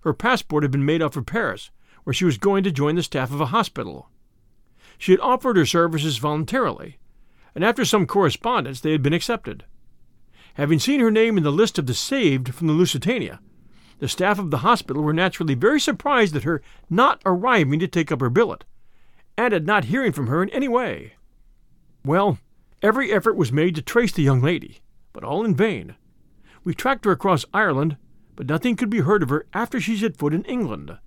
Her 0.01 0.13
passport 0.13 0.63
had 0.63 0.71
been 0.71 0.85
made 0.85 1.01
up 1.01 1.13
for 1.13 1.21
Paris, 1.21 1.71
where 2.03 2.13
she 2.13 2.25
was 2.25 2.37
going 2.37 2.63
to 2.63 2.71
join 2.71 2.95
the 2.95 3.03
staff 3.03 3.31
of 3.31 3.41
a 3.41 3.47
hospital. 3.47 4.09
She 4.97 5.11
had 5.11 5.21
offered 5.21 5.57
her 5.57 5.65
services 5.65 6.17
voluntarily, 6.17 6.97
and 7.55 7.63
after 7.63 7.85
some 7.85 8.05
correspondence 8.05 8.81
they 8.81 8.91
had 8.91 9.03
been 9.03 9.13
accepted. 9.13 9.65
Having 10.55 10.79
seen 10.79 10.99
her 10.99 11.11
name 11.11 11.37
in 11.37 11.43
the 11.43 11.51
list 11.51 11.77
of 11.77 11.85
the 11.85 11.93
saved 11.93 12.53
from 12.53 12.67
the 12.67 12.73
Lusitania, 12.73 13.39
the 13.99 14.07
staff 14.07 14.39
of 14.39 14.51
the 14.51 14.59
hospital 14.59 15.03
were 15.03 15.13
naturally 15.13 15.53
very 15.53 15.79
surprised 15.79 16.35
at 16.35 16.43
her 16.43 16.61
not 16.89 17.21
arriving 17.25 17.79
to 17.79 17.87
take 17.87 18.11
up 18.11 18.21
her 18.21 18.29
billet, 18.29 18.65
and 19.37 19.53
at 19.53 19.65
not 19.65 19.85
hearing 19.85 20.11
from 20.11 20.27
her 20.27 20.41
in 20.41 20.49
any 20.49 20.67
way. 20.67 21.13
Well, 22.03 22.39
every 22.81 23.11
effort 23.11 23.35
was 23.35 23.51
made 23.51 23.75
to 23.75 23.81
trace 23.81 24.11
the 24.11 24.23
young 24.23 24.41
lady, 24.41 24.79
but 25.13 25.23
all 25.23 25.43
in 25.43 25.55
vain. 25.55 25.95
We 26.63 26.73
tracked 26.73 27.05
her 27.05 27.11
across 27.11 27.45
Ireland, 27.53 27.97
but 28.39 28.47
nothing 28.47 28.77
could 28.77 28.89
be 28.89 29.01
heard 29.01 29.21
of 29.21 29.27
her 29.27 29.45
after 29.53 29.81
she 29.81 29.97
set 29.97 30.15
foot 30.15 30.33
in 30.33 30.45
England. 30.45 30.97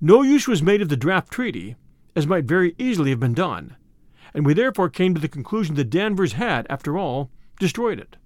No 0.00 0.22
use 0.22 0.46
was 0.46 0.62
made 0.62 0.80
of 0.80 0.88
the 0.88 0.96
draft 0.96 1.32
treaty, 1.32 1.74
as 2.14 2.28
might 2.28 2.44
very 2.44 2.76
easily 2.78 3.10
have 3.10 3.18
been 3.18 3.34
done, 3.34 3.74
and 4.32 4.46
we 4.46 4.54
therefore 4.54 4.88
came 4.88 5.16
to 5.16 5.20
the 5.20 5.26
conclusion 5.26 5.74
that 5.74 5.90
Danvers 5.90 6.34
had, 6.34 6.64
after 6.70 6.96
all, 6.96 7.32
destroyed 7.58 7.98
it. 7.98 8.18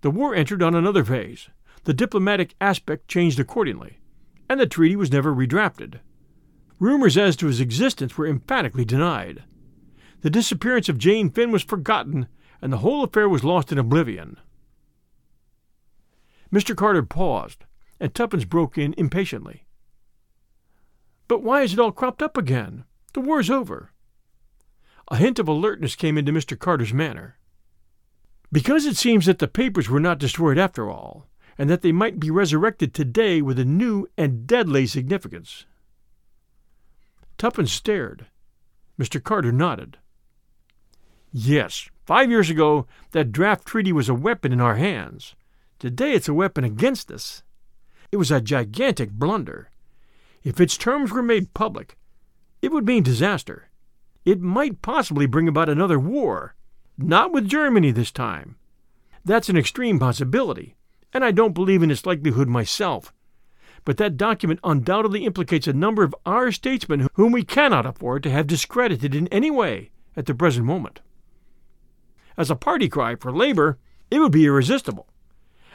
The 0.00 0.10
war 0.10 0.34
entered 0.34 0.64
on 0.64 0.74
another 0.74 1.04
phase. 1.04 1.48
The 1.84 1.94
diplomatic 1.94 2.56
aspect 2.60 3.06
changed 3.06 3.38
accordingly, 3.38 4.00
and 4.50 4.58
the 4.58 4.66
treaty 4.66 4.96
was 4.96 5.12
never 5.12 5.32
redrafted. 5.32 6.00
Rumors 6.80 7.16
as 7.16 7.36
to 7.36 7.46
his 7.46 7.60
existence 7.60 8.18
were 8.18 8.26
emphatically 8.26 8.84
denied. 8.84 9.44
The 10.22 10.30
disappearance 10.30 10.88
of 10.88 10.98
Jane 10.98 11.30
Finn 11.30 11.52
was 11.52 11.62
forgotten, 11.62 12.26
and 12.60 12.72
the 12.72 12.78
whole 12.78 13.04
affair 13.04 13.28
was 13.28 13.44
lost 13.44 13.70
in 13.70 13.78
oblivion. 13.78 14.38
Mr. 16.52 16.76
Carter 16.76 17.02
paused, 17.02 17.64
and 17.98 18.14
Tuppence 18.14 18.44
broke 18.44 18.76
in 18.76 18.94
impatiently. 18.98 19.66
But 21.28 21.42
why 21.42 21.62
is 21.62 21.72
it 21.72 21.78
all 21.78 21.92
cropped 21.92 22.22
up 22.22 22.36
again? 22.36 22.84
The 23.14 23.20
war's 23.20 23.48
over. 23.48 23.92
A 25.08 25.16
hint 25.16 25.38
of 25.38 25.48
alertness 25.48 25.94
came 25.94 26.18
into 26.18 26.32
Mr. 26.32 26.58
Carter's 26.58 26.92
manner. 26.92 27.38
Because 28.50 28.84
it 28.84 28.96
seems 28.96 29.24
that 29.26 29.38
the 29.38 29.48
papers 29.48 29.88
were 29.88 30.00
not 30.00 30.18
destroyed 30.18 30.58
after 30.58 30.90
all, 30.90 31.26
and 31.56 31.70
that 31.70 31.80
they 31.80 31.92
might 31.92 32.20
be 32.20 32.30
resurrected 32.30 32.92
today 32.92 33.40
with 33.40 33.58
a 33.58 33.64
new 33.64 34.06
and 34.18 34.46
deadly 34.46 34.86
significance. 34.86 35.64
Tuppence 37.38 37.72
stared. 37.72 38.26
Mr. 38.98 39.22
Carter 39.22 39.52
nodded. 39.52 39.98
Yes, 41.32 41.88
five 42.04 42.30
years 42.30 42.50
ago 42.50 42.86
that 43.12 43.32
draft 43.32 43.66
treaty 43.66 43.92
was 43.92 44.08
a 44.10 44.14
weapon 44.14 44.52
in 44.52 44.60
our 44.60 44.76
hands. 44.76 45.34
Today 45.82 46.12
it's 46.12 46.28
a 46.28 46.32
weapon 46.32 46.62
against 46.62 47.10
us. 47.10 47.42
It 48.12 48.16
was 48.16 48.30
a 48.30 48.40
gigantic 48.40 49.10
blunder. 49.10 49.68
If 50.44 50.60
its 50.60 50.76
terms 50.76 51.10
were 51.10 51.24
made 51.24 51.54
public, 51.54 51.96
it 52.60 52.70
would 52.70 52.86
mean 52.86 53.02
disaster. 53.02 53.68
It 54.24 54.40
might 54.40 54.80
possibly 54.80 55.26
bring 55.26 55.48
about 55.48 55.68
another 55.68 55.98
war, 55.98 56.54
not 56.96 57.32
with 57.32 57.48
Germany 57.48 57.90
this 57.90 58.12
time. 58.12 58.54
That's 59.24 59.48
an 59.48 59.56
extreme 59.56 59.98
possibility, 59.98 60.76
and 61.12 61.24
I 61.24 61.32
don't 61.32 61.52
believe 61.52 61.82
in 61.82 61.90
its 61.90 62.06
likelihood 62.06 62.46
myself. 62.46 63.12
But 63.84 63.96
that 63.96 64.16
document 64.16 64.60
undoubtedly 64.62 65.26
implicates 65.26 65.66
a 65.66 65.72
number 65.72 66.04
of 66.04 66.14
our 66.24 66.52
statesmen 66.52 67.08
whom 67.14 67.32
we 67.32 67.42
cannot 67.42 67.86
afford 67.86 68.22
to 68.22 68.30
have 68.30 68.46
discredited 68.46 69.16
in 69.16 69.26
any 69.32 69.50
way 69.50 69.90
at 70.16 70.26
the 70.26 70.34
present 70.36 70.64
moment. 70.64 71.00
As 72.36 72.52
a 72.52 72.54
party 72.54 72.88
cry 72.88 73.16
for 73.16 73.32
labor, 73.32 73.78
it 74.12 74.20
would 74.20 74.30
be 74.30 74.46
irresistible. 74.46 75.08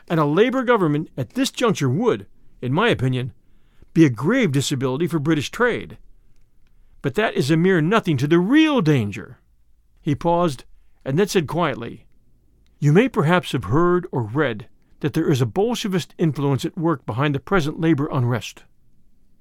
And 0.08 0.20
a 0.20 0.26
labor 0.26 0.64
government 0.64 1.10
at 1.18 1.32
this 1.32 1.52
juncture 1.52 1.90
would, 1.90 2.28
in 2.62 2.74
my 2.74 2.90
opinion, 2.90 3.34
be 3.94 4.06
a 4.06 4.10
grave 4.10 4.52
disability 4.52 5.08
for 5.08 5.20
British 5.20 5.52
trade. 5.52 5.98
But 7.02 7.16
that 7.16 7.36
is 7.36 7.52
a 7.52 7.58
mere 7.58 7.82
nothing 7.82 8.18
to 8.18 8.28
the 8.28 8.40
real 8.40 8.82
danger. 8.82 9.40
He 10.02 10.16
paused 10.16 10.66
and 11.04 11.18
then 11.18 11.28
said 11.28 11.48
quietly, 11.48 12.06
You 12.80 12.94
may 12.94 13.10
perhaps 13.10 13.52
have 13.52 13.66
heard 13.66 14.08
or 14.12 14.24
read 14.24 14.68
that 15.00 15.14
there 15.14 15.30
is 15.30 15.42
a 15.42 15.46
Bolshevist 15.46 16.14
influence 16.18 16.66
at 16.66 16.78
work 16.78 17.06
behind 17.06 17.36
the 17.36 17.40
present 17.40 17.80
labor 17.80 18.08
unrest. 18.12 18.64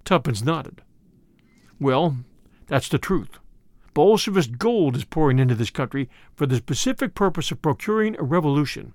Tuppence 0.04 0.42
nodded. 0.42 0.82
Well, 1.80 2.18
that's 2.66 2.88
the 2.88 2.98
truth. 2.98 3.38
Bolshevist 3.94 4.58
gold 4.58 4.96
is 4.96 5.04
pouring 5.04 5.38
into 5.38 5.54
this 5.54 5.70
country 5.70 6.08
for 6.34 6.46
the 6.46 6.56
specific 6.56 7.14
purpose 7.14 7.50
of 7.50 7.62
procuring 7.62 8.16
a 8.18 8.22
revolution. 8.22 8.92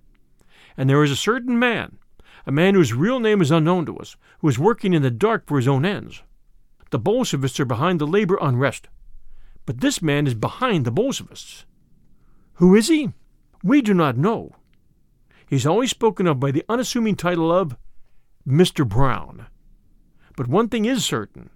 And 0.77 0.89
there 0.89 1.03
is 1.03 1.11
a 1.11 1.15
certain 1.15 1.57
man, 1.59 1.97
a 2.45 2.51
man 2.51 2.73
whose 2.73 2.93
real 2.93 3.19
name 3.19 3.41
is 3.41 3.51
unknown 3.51 3.85
to 3.87 3.97
us, 3.97 4.15
who 4.39 4.47
is 4.47 4.59
working 4.59 4.93
in 4.93 5.01
the 5.01 5.11
dark 5.11 5.47
for 5.47 5.57
his 5.57 5.67
own 5.67 5.85
ends. 5.85 6.23
The 6.91 6.99
Bolshevists 6.99 7.59
are 7.59 7.65
behind 7.65 7.99
the 7.99 8.07
labor 8.07 8.37
unrest. 8.41 8.87
But 9.65 9.81
this 9.81 10.01
man 10.01 10.27
is 10.27 10.33
behind 10.33 10.85
the 10.85 10.91
Bolshevists. 10.91 11.65
Who 12.55 12.75
is 12.75 12.87
he? 12.87 13.11
We 13.63 13.81
do 13.81 13.93
not 13.93 14.17
know. 14.17 14.55
He's 15.47 15.65
always 15.65 15.91
spoken 15.91 16.27
of 16.27 16.39
by 16.39 16.51
the 16.51 16.65
unassuming 16.67 17.15
title 17.15 17.51
of 17.51 17.75
Mr. 18.47 18.87
Brown. 18.87 19.47
But 20.35 20.47
one 20.47 20.69
thing 20.69 20.85
is 20.85 21.05
certain 21.05 21.49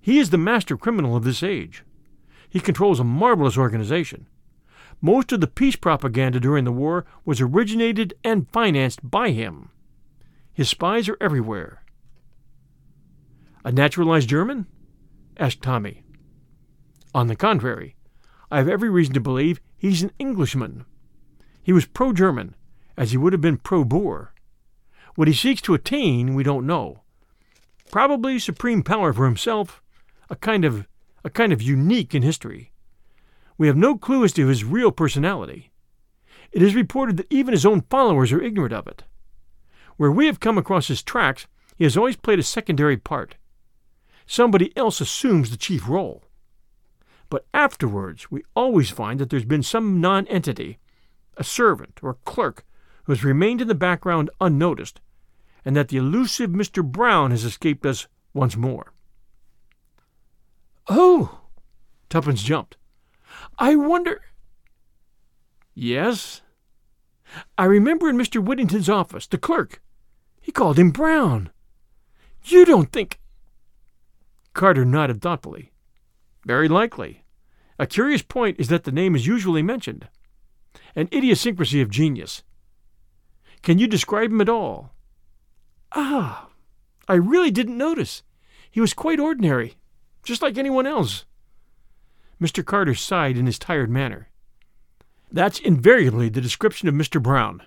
he 0.00 0.18
is 0.18 0.28
the 0.28 0.38
master 0.38 0.76
criminal 0.76 1.16
of 1.16 1.24
this 1.24 1.42
age. 1.42 1.82
He 2.48 2.60
controls 2.60 3.00
a 3.00 3.04
marvelous 3.04 3.56
organization. 3.56 4.26
Most 5.00 5.32
of 5.32 5.40
the 5.40 5.46
peace 5.46 5.76
propaganda 5.76 6.40
during 6.40 6.64
the 6.64 6.72
war 6.72 7.04
was 7.24 7.40
originated 7.40 8.14
and 8.24 8.50
financed 8.50 9.08
by 9.08 9.30
him. 9.30 9.70
His 10.52 10.68
spies 10.68 11.08
are 11.08 11.18
everywhere. 11.20 11.82
A 13.64 13.72
naturalized 13.72 14.28
German? 14.28 14.66
asked 15.38 15.62
Tommy. 15.62 16.02
On 17.14 17.26
the 17.28 17.36
contrary, 17.36 17.96
I 18.50 18.58
have 18.58 18.68
every 18.68 18.90
reason 18.90 19.14
to 19.14 19.20
believe 19.20 19.60
he's 19.76 20.02
an 20.02 20.12
Englishman. 20.18 20.84
He 21.62 21.72
was 21.72 21.86
pro 21.86 22.12
German, 22.12 22.54
as 22.96 23.10
he 23.10 23.16
would 23.16 23.32
have 23.32 23.40
been 23.40 23.56
pro 23.56 23.84
Boer. 23.84 24.34
What 25.14 25.28
he 25.28 25.34
seeks 25.34 25.62
to 25.62 25.74
attain, 25.74 26.34
we 26.34 26.42
don't 26.42 26.66
know. 26.66 27.02
Probably 27.90 28.38
supreme 28.38 28.82
power 28.82 29.12
for 29.12 29.24
himself, 29.24 29.82
a 30.28 30.36
kind 30.36 30.64
of 30.64 30.86
a 31.24 31.30
kind 31.30 31.52
of 31.52 31.62
unique 31.62 32.14
in 32.14 32.22
history. 32.22 32.72
We 33.56 33.66
have 33.68 33.76
no 33.76 33.96
clue 33.96 34.24
as 34.24 34.32
to 34.34 34.48
his 34.48 34.64
real 34.64 34.90
personality. 34.90 35.70
It 36.52 36.62
is 36.62 36.74
reported 36.74 37.16
that 37.16 37.32
even 37.32 37.52
his 37.52 37.66
own 37.66 37.82
followers 37.82 38.32
are 38.32 38.42
ignorant 38.42 38.72
of 38.72 38.86
it. 38.86 39.04
Where 39.96 40.10
we 40.10 40.26
have 40.26 40.40
come 40.40 40.58
across 40.58 40.88
his 40.88 41.02
tracks, 41.02 41.46
he 41.76 41.84
has 41.84 41.96
always 41.96 42.16
played 42.16 42.38
a 42.38 42.44
secondary 42.44 42.96
part. 42.96 43.36
Somebody 44.26 44.76
else 44.76 45.00
assumes 45.00 45.50
the 45.50 45.56
chief 45.56 45.88
role. 45.88 46.24
But 47.28 47.46
afterwards, 47.52 48.30
we 48.30 48.42
always 48.54 48.90
find 48.90 49.18
that 49.20 49.30
there's 49.30 49.44
been 49.44 49.62
some 49.62 50.00
nonentity, 50.00 50.78
a 51.36 51.44
servant 51.44 52.00
or 52.02 52.10
a 52.10 52.24
clerk, 52.24 52.64
who 53.04 53.12
has 53.12 53.24
remained 53.24 53.60
in 53.60 53.68
the 53.68 53.74
background 53.74 54.30
unnoticed, 54.40 55.00
and 55.64 55.76
that 55.76 55.88
the 55.88 55.96
elusive 55.96 56.50
Mr. 56.50 56.84
Brown 56.84 57.30
has 57.30 57.44
escaped 57.44 57.86
us 57.86 58.06
once 58.32 58.56
more. 58.56 58.92
Oh! 60.88 61.40
Tuppence 62.08 62.42
jumped. 62.42 62.76
I 63.58 63.76
wonder. 63.76 64.22
Yes? 65.74 66.42
I 67.58 67.64
remember 67.64 68.08
in 68.08 68.16
Mr. 68.16 68.42
Whittington's 68.42 68.88
office, 68.88 69.26
the 69.26 69.38
clerk, 69.38 69.82
he 70.40 70.52
called 70.52 70.78
him 70.78 70.90
Brown. 70.90 71.50
You 72.44 72.64
don't 72.64 72.92
think. 72.92 73.20
Carter 74.52 74.84
nodded 74.84 75.22
thoughtfully. 75.22 75.72
Very 76.44 76.68
likely. 76.68 77.24
A 77.78 77.86
curious 77.86 78.22
point 78.22 78.60
is 78.60 78.68
that 78.68 78.84
the 78.84 78.92
name 78.92 79.16
is 79.16 79.26
usually 79.26 79.62
mentioned. 79.62 80.08
An 80.94 81.08
idiosyncrasy 81.12 81.80
of 81.80 81.90
genius. 81.90 82.42
Can 83.62 83.78
you 83.78 83.86
describe 83.86 84.30
him 84.30 84.40
at 84.40 84.48
all? 84.48 84.92
Ah, 85.92 86.48
I 87.08 87.14
really 87.14 87.50
didn't 87.50 87.78
notice. 87.78 88.22
He 88.70 88.80
was 88.80 88.92
quite 88.94 89.18
ordinary, 89.18 89.76
just 90.22 90.42
like 90.42 90.58
anyone 90.58 90.86
else. 90.86 91.24
Mr. 92.40 92.64
Carter 92.64 92.94
sighed 92.94 93.36
in 93.36 93.46
his 93.46 93.58
tired 93.58 93.90
manner. 93.90 94.28
That's 95.30 95.58
invariably 95.58 96.28
the 96.28 96.40
description 96.40 96.88
of 96.88 96.94
Mr. 96.94 97.22
Brown. 97.22 97.62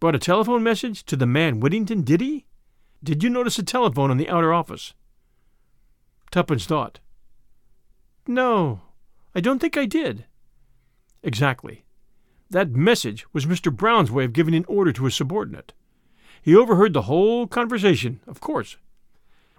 Brought 0.00 0.14
a 0.14 0.18
telephone 0.18 0.62
message 0.62 1.04
to 1.04 1.16
the 1.16 1.26
man 1.26 1.60
Whittington, 1.60 2.02
did 2.02 2.20
he? 2.20 2.46
Did 3.02 3.22
you 3.22 3.30
notice 3.30 3.58
a 3.58 3.62
telephone 3.62 4.10
in 4.10 4.16
the 4.16 4.28
outer 4.28 4.52
office? 4.52 4.94
Tuppence 6.30 6.66
thought. 6.66 7.00
No, 8.26 8.82
I 9.34 9.40
don't 9.40 9.58
think 9.58 9.76
I 9.76 9.86
did. 9.86 10.24
Exactly. 11.22 11.84
That 12.50 12.70
message 12.70 13.26
was 13.32 13.46
Mr. 13.46 13.74
Brown's 13.74 14.10
way 14.10 14.24
of 14.24 14.32
giving 14.32 14.54
an 14.54 14.64
order 14.66 14.92
to 14.92 15.04
his 15.04 15.14
subordinate. 15.14 15.72
He 16.40 16.54
overheard 16.54 16.92
the 16.92 17.02
whole 17.02 17.46
conversation, 17.46 18.20
of 18.26 18.40
course. 18.40 18.76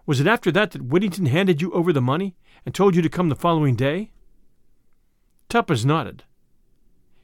Was 0.05 0.21
it 0.21 0.27
after 0.27 0.51
that 0.53 0.71
that 0.71 0.83
Whittington 0.83 1.25
handed 1.25 1.61
you 1.61 1.71
over 1.73 1.91
the 1.91 2.01
money 2.01 2.35
and 2.65 2.73
told 2.73 2.95
you 2.95 3.01
to 3.01 3.09
come 3.09 3.29
the 3.29 3.35
following 3.35 3.75
day? 3.75 4.11
Tuppence 5.49 5.85
nodded. 5.85 6.23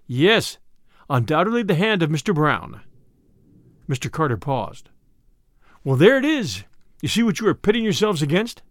Yes, 0.07 0.57
undoubtedly 1.09 1.63
the 1.63 1.75
hand 1.75 2.01
of 2.01 2.09
Mr. 2.09 2.33
Brown. 2.33 2.81
Mr. 3.89 4.11
Carter 4.11 4.37
paused. 4.37 4.89
Well, 5.83 5.97
there 5.97 6.17
it 6.17 6.25
is. 6.25 6.63
You 7.01 7.09
see 7.09 7.23
what 7.23 7.39
you 7.39 7.47
are 7.47 7.53
pitting 7.53 7.83
yourselves 7.83 8.21
against? 8.21 8.61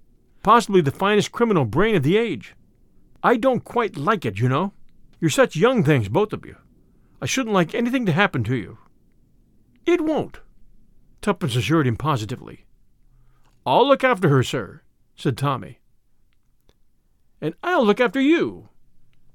Possibly 0.42 0.80
the 0.80 0.90
finest 0.90 1.32
criminal 1.32 1.64
brain 1.64 1.94
of 1.94 2.02
the 2.02 2.16
age. 2.16 2.54
I 3.22 3.36
don't 3.36 3.64
quite 3.64 3.96
like 3.96 4.24
it, 4.24 4.38
you 4.38 4.48
know. 4.48 4.72
You're 5.20 5.30
such 5.30 5.54
young 5.54 5.84
things, 5.84 6.08
both 6.08 6.32
of 6.32 6.44
you. 6.46 6.56
I 7.20 7.26
shouldn't 7.26 7.54
like 7.54 7.74
anything 7.74 8.06
to 8.06 8.12
happen 8.12 8.42
to 8.44 8.56
you. 8.56 8.78
It 9.86 10.00
won't, 10.00 10.40
Tuppence 11.20 11.54
assured 11.54 11.86
him 11.86 11.96
positively. 11.96 12.64
I'll 13.64 13.86
look 13.86 14.02
after 14.02 14.28
her, 14.28 14.42
sir, 14.42 14.82
said 15.14 15.36
Tommy. 15.38 15.78
And 17.40 17.54
I'll 17.62 17.84
look 17.84 18.00
after 18.00 18.20
you, 18.20 18.70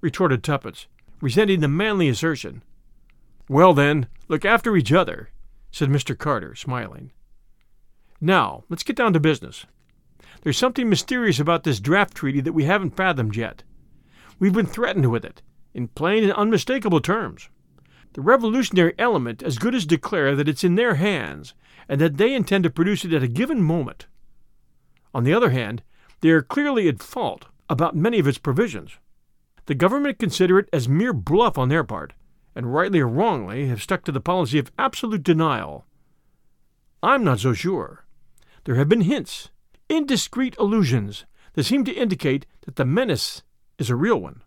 retorted 0.01 0.43
Tuppence, 0.43 0.88
resenting 1.21 1.60
the 1.60 1.67
manly 1.67 2.07
assertion. 2.10 2.63
Well, 3.49 3.73
then, 3.73 4.07
look 4.27 4.45
after 4.45 4.75
each 4.75 4.91
other, 4.91 5.29
said 5.71 5.89
Mr. 5.89 6.17
Carter, 6.17 6.55
smiling. 6.55 7.12
Now, 8.19 8.63
let's 8.69 8.83
get 8.83 8.95
down 8.95 9.13
to 9.13 9.19
business. 9.19 9.65
There's 10.41 10.57
something 10.57 10.89
mysterious 10.89 11.39
about 11.39 11.63
this 11.63 11.79
draft 11.79 12.15
treaty 12.15 12.41
that 12.41 12.53
we 12.53 12.65
haven't 12.65 12.95
fathomed 12.95 13.36
yet. 13.36 13.63
We've 14.39 14.53
been 14.53 14.65
threatened 14.65 15.10
with 15.12 15.25
it, 15.25 15.41
in 15.73 15.88
plain 15.88 16.23
and 16.23 16.33
unmistakable 16.33 17.01
terms. 17.01 17.49
The 18.13 18.21
revolutionary 18.21 18.93
element 18.97 19.43
as 19.43 19.57
good 19.57 19.75
as 19.75 19.86
declare 19.86 20.36
that 20.36 20.49
it's 20.49 20.63
in 20.63 20.75
their 20.75 20.95
hands, 20.95 21.53
and 21.88 22.01
that 22.01 22.17
they 22.17 22.33
intend 22.33 22.63
to 22.63 22.69
produce 22.69 23.05
it 23.05 23.13
at 23.13 23.23
a 23.23 23.27
given 23.27 23.62
moment. 23.62 24.07
On 25.13 25.23
the 25.23 25.33
other 25.33 25.51
hand, 25.51 25.83
they 26.21 26.29
are 26.29 26.41
clearly 26.41 26.88
at 26.88 27.01
fault 27.01 27.45
about 27.69 27.95
many 27.95 28.19
of 28.19 28.27
its 28.27 28.38
provisions. 28.38 28.97
The 29.67 29.75
government 29.75 30.17
consider 30.17 30.60
it 30.60 30.69
as 30.71 30.88
mere 30.88 31.12
bluff 31.12 31.58
on 31.58 31.67
their 31.67 31.84
part, 31.84 32.13
and 32.56 32.73
rightly 32.73 33.01
or 33.01 33.08
wrongly 33.08 33.67
have 33.67 33.84
stuck 33.84 34.03
to 34.06 34.13
the 34.13 34.21
policy 34.21 34.58
of 34.58 34.71
absolute 34.80 35.23
denial. 35.23 35.86
I'm 37.03 37.25
not 37.25 37.41
so 37.41 37.53
sure. 37.53 38.06
There 38.63 38.75
have 38.75 38.88
been 38.88 39.01
hints, 39.01 39.49
indiscreet 39.89 40.58
allusions, 40.58 41.25
that 41.53 41.65
seem 41.65 41.84
to 41.84 41.93
indicate 41.93 42.45
that 42.62 42.77
the 42.77 42.86
menace 42.86 43.43
is 43.77 43.89
a 43.89 43.95
real 43.95 44.21
one. 44.21 44.41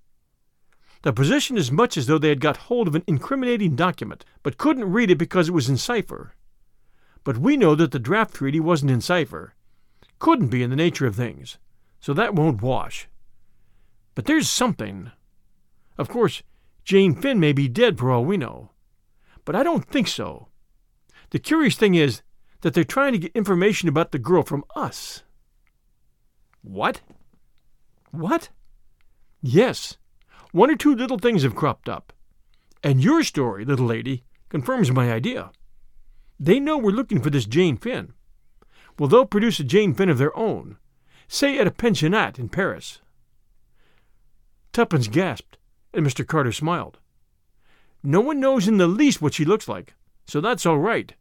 The 1.02 1.12
position 1.12 1.58
is 1.58 1.70
much 1.70 1.98
as 1.98 2.06
though 2.06 2.18
they 2.18 2.28
had 2.30 2.40
got 2.40 2.68
hold 2.68 2.88
of 2.88 2.94
an 2.94 3.04
incriminating 3.06 3.76
document, 3.76 4.24
but 4.42 4.58
couldn't 4.58 4.90
read 4.90 5.10
it 5.10 5.18
because 5.18 5.48
it 5.48 5.52
was 5.52 5.68
in 5.68 5.76
cipher. 5.76 6.34
But 7.24 7.36
we 7.36 7.58
know 7.58 7.74
that 7.74 7.92
the 7.92 7.98
draft 7.98 8.34
treaty 8.34 8.60
wasn't 8.60 8.90
in 8.90 9.02
cipher. 9.02 9.54
Couldn't 10.18 10.48
be 10.48 10.62
in 10.62 10.70
the 10.70 10.76
nature 10.76 11.06
of 11.06 11.14
things, 11.14 11.58
so 12.00 12.14
that 12.14 12.34
won't 12.34 12.62
wash. 12.62 13.06
But 14.20 14.26
there's 14.26 14.50
something. 14.50 15.12
Of 15.96 16.10
course, 16.10 16.42
Jane 16.84 17.14
Finn 17.14 17.40
may 17.40 17.54
be 17.54 17.68
dead 17.68 17.98
for 17.98 18.10
all 18.10 18.22
we 18.22 18.36
know. 18.36 18.68
But 19.46 19.56
I 19.56 19.62
don't 19.62 19.88
think 19.88 20.08
so. 20.08 20.48
The 21.30 21.38
curious 21.38 21.74
thing 21.74 21.94
is 21.94 22.20
that 22.60 22.74
they're 22.74 22.84
trying 22.84 23.12
to 23.12 23.18
get 23.18 23.32
information 23.34 23.88
about 23.88 24.12
the 24.12 24.18
girl 24.18 24.42
from 24.42 24.62
us. 24.76 25.22
What? 26.60 27.00
What? 28.10 28.50
Yes. 29.40 29.96
One 30.52 30.70
or 30.70 30.76
two 30.76 30.94
little 30.94 31.18
things 31.18 31.42
have 31.42 31.56
cropped 31.56 31.88
up. 31.88 32.12
And 32.84 33.02
your 33.02 33.22
story, 33.22 33.64
little 33.64 33.86
lady, 33.86 34.24
confirms 34.50 34.90
my 34.90 35.10
idea. 35.10 35.50
They 36.38 36.60
know 36.60 36.76
we're 36.76 36.90
looking 36.90 37.22
for 37.22 37.30
this 37.30 37.46
Jane 37.46 37.78
Finn. 37.78 38.12
Well, 38.98 39.08
they'll 39.08 39.24
produce 39.24 39.60
a 39.60 39.64
Jane 39.64 39.94
Finn 39.94 40.10
of 40.10 40.18
their 40.18 40.36
own, 40.36 40.76
say 41.26 41.58
at 41.58 41.66
a 41.66 41.70
pensionnat 41.70 42.38
in 42.38 42.50
Paris. 42.50 43.00
Tuppence 44.72 45.08
gasped, 45.08 45.58
and 45.92 46.06
Mr. 46.06 46.26
Carter 46.26 46.52
smiled. 46.52 46.98
No 48.02 48.20
one 48.20 48.40
knows 48.40 48.68
in 48.68 48.78
the 48.78 48.86
least 48.86 49.20
what 49.20 49.34
she 49.34 49.44
looks 49.44 49.68
like, 49.68 49.94
so 50.26 50.40
that's 50.40 50.64
all 50.64 50.78
right. 50.78 51.14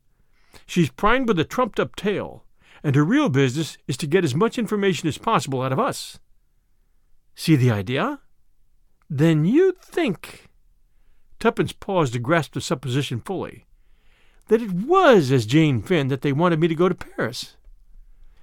She's 0.66 0.90
primed 0.90 1.28
with 1.28 1.40
a 1.40 1.44
trumped 1.44 1.80
up 1.80 1.96
tale, 1.96 2.46
and 2.84 2.96
her 2.96 3.04
real 3.04 3.30
business 3.30 3.78
is 3.88 3.98
to 3.98 4.08
get 4.08 4.24
as 4.24 4.36
much 4.36 4.58
information 4.58 5.08
as 5.08 5.18
possible 5.18 5.62
out 5.62 5.74
of 5.74 5.80
us. 5.80 6.20
See 7.36 7.56
the 7.56 7.72
idea? 7.72 8.20
Then 9.10 9.46
you 9.46 9.76
think. 9.82 10.50
Tuppence 11.40 11.72
paused 11.72 12.14
to 12.14 12.20
grasp 12.20 12.54
the 12.54 12.62
supposition 12.62 13.20
fully. 13.20 13.66
That 14.48 14.62
it 14.62 14.72
was 14.72 15.32
as 15.32 15.46
Jane 15.46 15.82
Finn 15.82 16.08
that 16.10 16.22
they 16.22 16.34
wanted 16.34 16.60
me 16.60 16.68
to 16.68 16.76
go 16.76 16.90
to 16.90 16.96
Paris. 16.96 17.56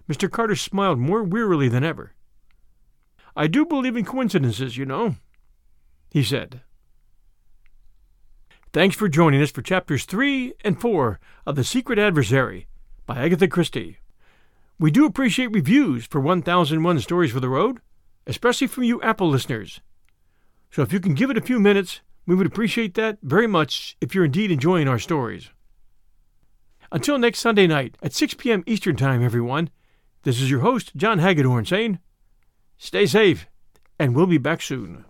Mr. 0.09 0.31
Carter 0.31 0.57
smiled 0.57 0.99
more 0.99 1.23
wearily 1.23 1.69
than 1.69 1.85
ever. 1.85 2.15
I 3.37 3.47
do 3.47 3.67
believe 3.67 3.97
in 3.97 4.05
coincidences, 4.07 4.79
you 4.79 4.87
know, 4.87 5.17
he 6.11 6.23
said. 6.23 6.63
Thanks 8.73 8.97
for 8.97 9.09
joining 9.09 9.43
us 9.43 9.51
for 9.51 9.61
chapters 9.63 10.07
3 10.07 10.55
and 10.65 10.81
4 10.81 11.21
of 11.47 11.55
The 11.55 11.65
Secret 11.65 11.99
Adversary 11.99 12.67
by 13.05 13.17
Agatha 13.19 13.47
Christie. 13.47 13.99
We 14.79 14.91
do 14.91 15.05
appreciate 15.05 15.49
reviews 15.49 16.07
for 16.07 16.21
1001 16.21 17.01
Stories 17.01 17.33
for 17.33 17.41
the 17.41 17.49
Road, 17.49 17.81
especially 18.27 18.67
from 18.67 18.85
you 18.85 19.01
Apple 19.03 19.29
listeners. 19.29 19.81
So 20.71 20.83
if 20.83 20.93
you 20.93 21.01
can 21.01 21.15
give 21.15 21.31
it 21.31 21.39
a 21.39 21.43
few 21.43 21.61
minutes, 21.61 22.01
we 22.27 22.35
would 22.35 22.47
appreciate 22.47 22.95
that 22.95 23.19
very 23.23 23.47
much 23.47 23.97
if 24.01 24.15
you're 24.15 24.25
indeed 24.25 24.51
enjoying 24.51 24.89
our 24.89 24.99
stories. 24.99 25.51
Until 26.91 27.19
next 27.19 27.41
Sunday 27.41 27.67
night 27.67 27.97
at 28.03 28.15
6 28.15 28.35
p.m. 28.35 28.65
Eastern 28.67 28.97
Time, 28.97 29.23
everyone, 29.23 29.71
this 30.23 30.41
is 30.41 30.51
your 30.51 30.61
host, 30.61 30.97
John 30.97 31.19
Hagedorn, 31.19 31.67
saying, 31.67 31.99
Stay 32.79 33.07
safe, 33.07 33.47
and 33.99 34.15
we'll 34.15 34.27
be 34.27 34.39
back 34.39 34.61
soon. 34.61 35.06